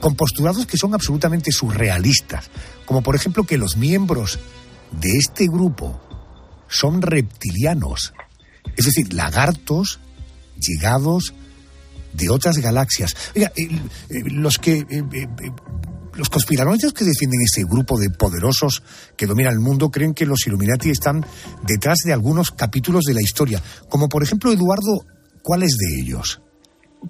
[0.00, 2.50] con postulados que son absolutamente surrealistas,
[2.86, 4.38] como por ejemplo que los miembros
[5.00, 6.00] de este grupo
[6.68, 8.14] son reptilianos,
[8.76, 10.00] es decir, lagartos
[10.58, 11.34] llegados
[12.14, 13.14] de otras galaxias.
[13.34, 13.68] Oiga, eh,
[14.26, 15.28] los que eh, eh,
[16.14, 18.82] los conspiranoicos que defienden este grupo de poderosos
[19.16, 21.24] que dominan el mundo creen que los Illuminati están
[21.66, 25.06] detrás de algunos capítulos de la historia, como por ejemplo Eduardo,
[25.42, 26.42] ¿cuáles de ellos?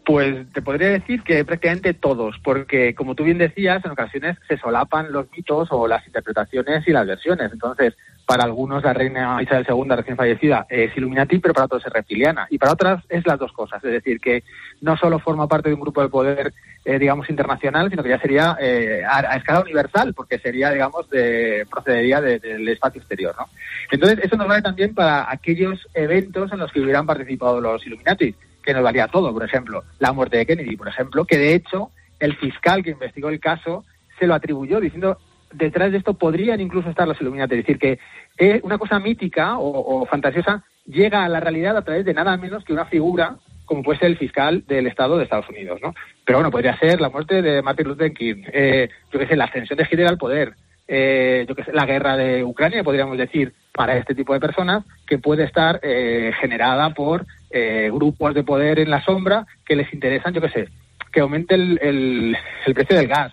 [0.06, 4.56] Pues te podría decir que prácticamente todos, porque como tú bien decías, en ocasiones se
[4.56, 7.52] solapan los mitos o las interpretaciones y las versiones.
[7.52, 11.92] Entonces, para algunos la reina Isabel II recién fallecida es Illuminati, pero para otros es
[11.92, 12.46] reptiliana.
[12.48, 13.84] Y para otras es las dos cosas.
[13.84, 14.44] Es decir, que
[14.80, 16.54] no solo forma parte de un grupo de poder,
[16.86, 21.66] eh, digamos, internacional, sino que ya sería eh, a, escala universal, porque sería, digamos, de,
[21.70, 23.46] procedería de- del espacio exterior, ¿no?
[23.90, 28.34] Entonces, eso nos vale también para aquellos eventos en los que hubieran participado los Illuminati,
[28.62, 31.90] que nos valía todo, por ejemplo, la muerte de Kennedy, por ejemplo, que de hecho
[32.18, 33.84] el fiscal que investigó el caso
[34.18, 35.18] se lo atribuyó diciendo
[35.52, 37.98] detrás de esto podrían incluso estar los Illuminati, es decir, que
[38.38, 42.64] eh, una cosa mítica o, fantasiosa llega a la realidad a través de nada menos
[42.64, 45.94] que una figura como puede ser el fiscal del Estado de Estados Unidos, ¿no?
[46.24, 49.44] Pero bueno, podría ser la muerte de Martin Luther King, eh, yo qué sé, la
[49.44, 50.54] ascensión de Hitler al poder,
[50.88, 54.84] eh, yo qué sé, la guerra de Ucrania, podríamos decir, para este tipo de personas,
[55.06, 59.92] que puede estar eh, generada por eh, grupos de poder en la sombra que les
[59.92, 60.68] interesan, yo qué sé,
[61.12, 62.36] que aumente el,
[62.74, 63.32] precio del gas,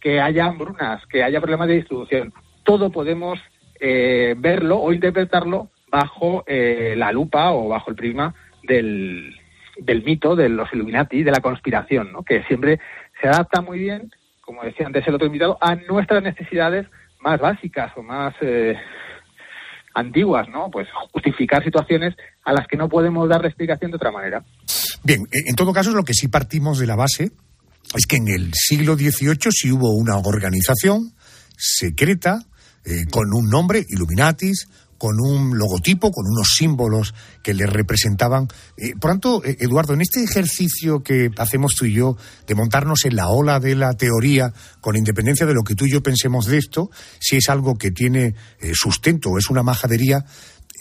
[0.00, 2.32] que haya hambrunas, que haya problemas de distribución.
[2.62, 3.40] Todo podemos
[3.80, 9.34] eh, verlo o interpretarlo bajo eh, la lupa o bajo el prisma del,
[9.78, 12.22] del mito de los Illuminati, de la conspiración, ¿no?
[12.22, 12.80] que siempre
[13.20, 14.10] se adapta muy bien,
[14.40, 16.86] como decía antes el otro invitado, a nuestras necesidades
[17.20, 18.76] más básicas o más eh,
[19.96, 20.70] antiguas, ¿no?
[20.70, 24.44] Pues justificar situaciones a las que no podemos dar explicación de otra manera.
[25.02, 27.32] Bien, en todo caso, lo que sí partimos de la base
[27.94, 31.12] es que en el siglo XVIII sí hubo una organización
[31.56, 32.40] secreta
[32.84, 34.68] eh, con un nombre, Illuminatis,
[34.98, 38.48] con un logotipo, con unos símbolos que le representaban.
[38.76, 42.16] Eh, por tanto, eh, Eduardo, en este ejercicio que hacemos tú y yo
[42.46, 45.92] de montarnos en la ola de la teoría, con independencia de lo que tú y
[45.92, 46.90] yo pensemos de esto,
[47.20, 50.24] si es algo que tiene eh, sustento o es una majadería,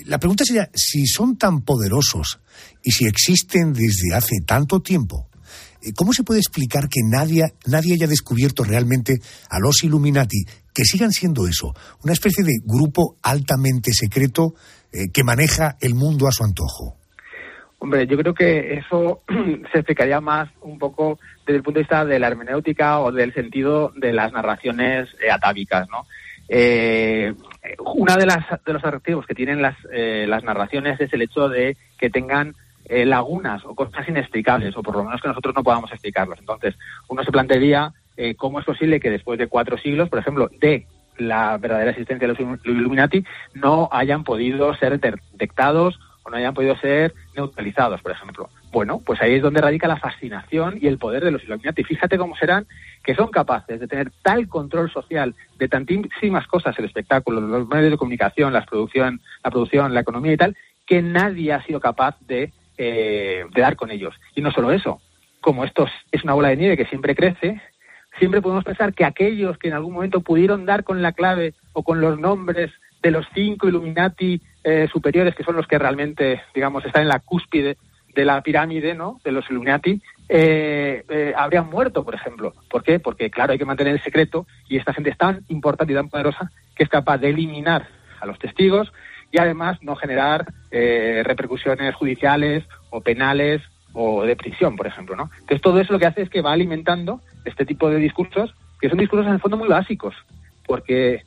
[0.03, 2.39] la pregunta sería, si son tan poderosos
[2.83, 5.29] y si existen desde hace tanto tiempo,
[5.81, 10.45] eh, ¿cómo se puede explicar que nadie, nadie haya descubierto realmente a los Illuminati,
[10.75, 11.73] que sigan siendo eso,
[12.03, 14.53] una especie de grupo altamente secreto
[14.91, 16.97] eh, que maneja el mundo a su antojo?
[17.79, 19.21] Hombre, yo creo que eso
[19.71, 23.33] se explicaría más un poco desde el punto de vista de la hermenéutica o del
[23.33, 26.05] sentido de las narraciones eh, atávicas, ¿no?
[26.47, 27.33] Eh,
[27.79, 31.49] una de las de los atractivos que tienen las eh, las narraciones es el hecho
[31.49, 32.53] de que tengan
[32.85, 36.39] eh, lagunas o cosas inexplicables o por lo menos que nosotros no podamos explicarlas.
[36.39, 36.75] Entonces,
[37.07, 40.87] uno se plantearía eh, cómo es posible que después de cuatro siglos, por ejemplo, de
[41.17, 46.75] la verdadera existencia de los Illuminati, no hayan podido ser detectados o no hayan podido
[46.77, 48.49] ser neutralizados, por ejemplo.
[48.71, 51.83] Bueno, pues ahí es donde radica la fascinación y el poder de los Illuminati.
[51.83, 52.65] Fíjate cómo serán
[53.03, 57.91] que son capaces de tener tal control social de tantísimas cosas, el espectáculo, los medios
[57.91, 62.17] de comunicación, la producción, la producción, la economía y tal, que nadie ha sido capaz
[62.29, 64.15] eh, de dar con ellos.
[64.35, 64.99] Y no solo eso,
[65.41, 67.61] como esto es una bola de nieve que siempre crece,
[68.19, 71.83] siempre podemos pensar que aquellos que en algún momento pudieron dar con la clave o
[71.83, 76.85] con los nombres de los cinco Illuminati eh, superiores, que son los que realmente, digamos,
[76.85, 77.77] están en la cúspide
[78.15, 79.19] de la pirámide, ¿no?
[79.23, 82.53] De los Illuminati, eh, eh, habrían muerto, por ejemplo.
[82.69, 82.99] ¿Por qué?
[82.99, 86.09] Porque, claro, hay que mantener el secreto y esta gente es tan importante y tan
[86.09, 87.87] poderosa que es capaz de eliminar
[88.19, 88.91] a los testigos
[89.31, 93.61] y además no generar eh, repercusiones judiciales o penales
[93.95, 95.31] o de prisión, por ejemplo, ¿no?
[95.33, 98.89] Entonces todo eso lo que hace es que va alimentando este tipo de discursos, que
[98.89, 100.13] son discursos en el fondo muy básicos,
[100.67, 101.23] porque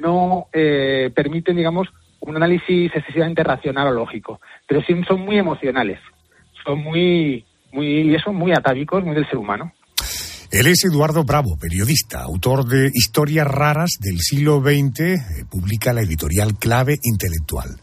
[0.00, 1.88] no eh, permiten, digamos,
[2.20, 6.00] un análisis excesivamente racional o lógico, pero sí son muy emocionales,
[6.64, 9.72] son muy, muy, y eso muy atávicos, muy del ser humano.
[10.50, 15.20] Él es Eduardo Bravo, periodista, autor de Historias raras del siglo XX, eh,
[15.50, 17.78] publica la editorial Clave Intelectual.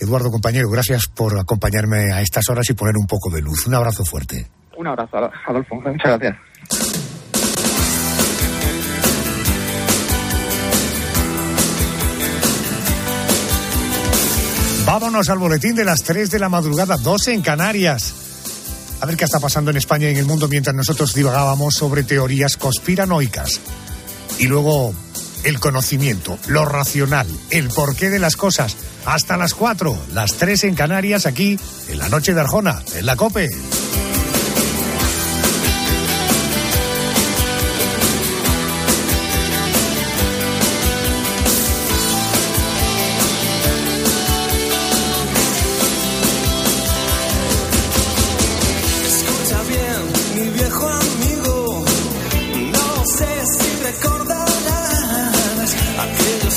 [0.00, 3.68] Eduardo, compañero, gracias por acompañarme a estas horas y poner un poco de luz.
[3.68, 4.48] Un abrazo fuerte.
[4.76, 5.16] Un abrazo,
[5.46, 5.76] Adolfo.
[5.76, 6.36] Muchas gracias.
[14.84, 18.27] Vámonos al boletín de las 3 de la madrugada, 12 en Canarias.
[19.00, 22.02] A ver qué está pasando en España y en el mundo mientras nosotros divagábamos sobre
[22.02, 23.60] teorías conspiranoicas.
[24.38, 24.94] Y luego
[25.44, 28.76] el conocimiento, lo racional, el porqué de las cosas.
[29.06, 33.16] Hasta las 4, las 3 en Canarias, aquí, en la noche de Arjona, en la
[33.16, 33.48] COPE.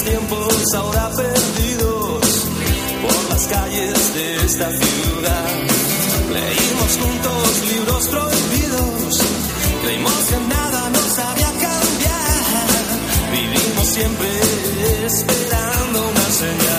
[0.03, 2.47] tiempos ahora perdidos
[3.01, 5.45] por las calles de esta ciudad.
[6.31, 9.19] Leímos juntos libros prohibidos,
[9.83, 12.83] creímos que nada nos haría cambiar.
[13.31, 14.29] Vivimos siempre
[15.05, 16.70] esperando una señal.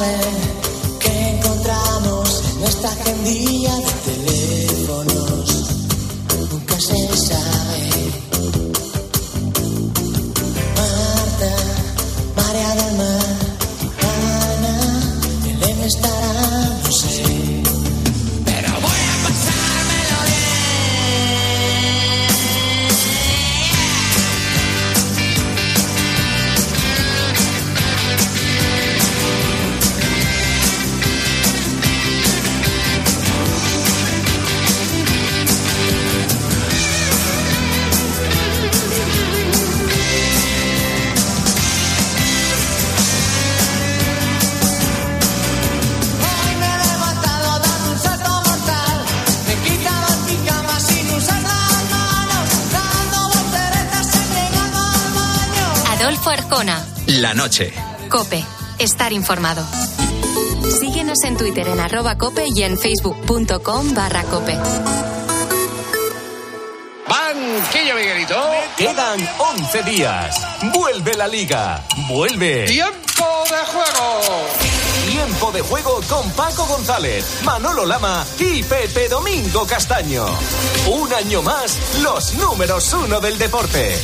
[0.00, 0.29] love it.
[58.80, 59.64] estar informado.
[60.80, 64.56] Síguenos en Twitter en arroba cope y en facebook.com barra cope.
[67.08, 68.36] Banquillo Miguelito.
[68.76, 70.40] Quedan 11 días.
[70.72, 71.84] Vuelve la liga.
[72.08, 72.66] Vuelve.
[72.66, 74.80] Tiempo de juego.
[75.10, 80.24] Tiempo de juego con Paco González, Manolo Lama y Pepe Domingo Castaño.
[80.86, 83.98] Un año más, los números uno del deporte.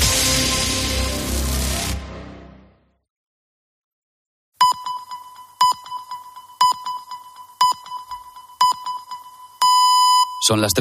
[10.46, 10.74] Son las tres.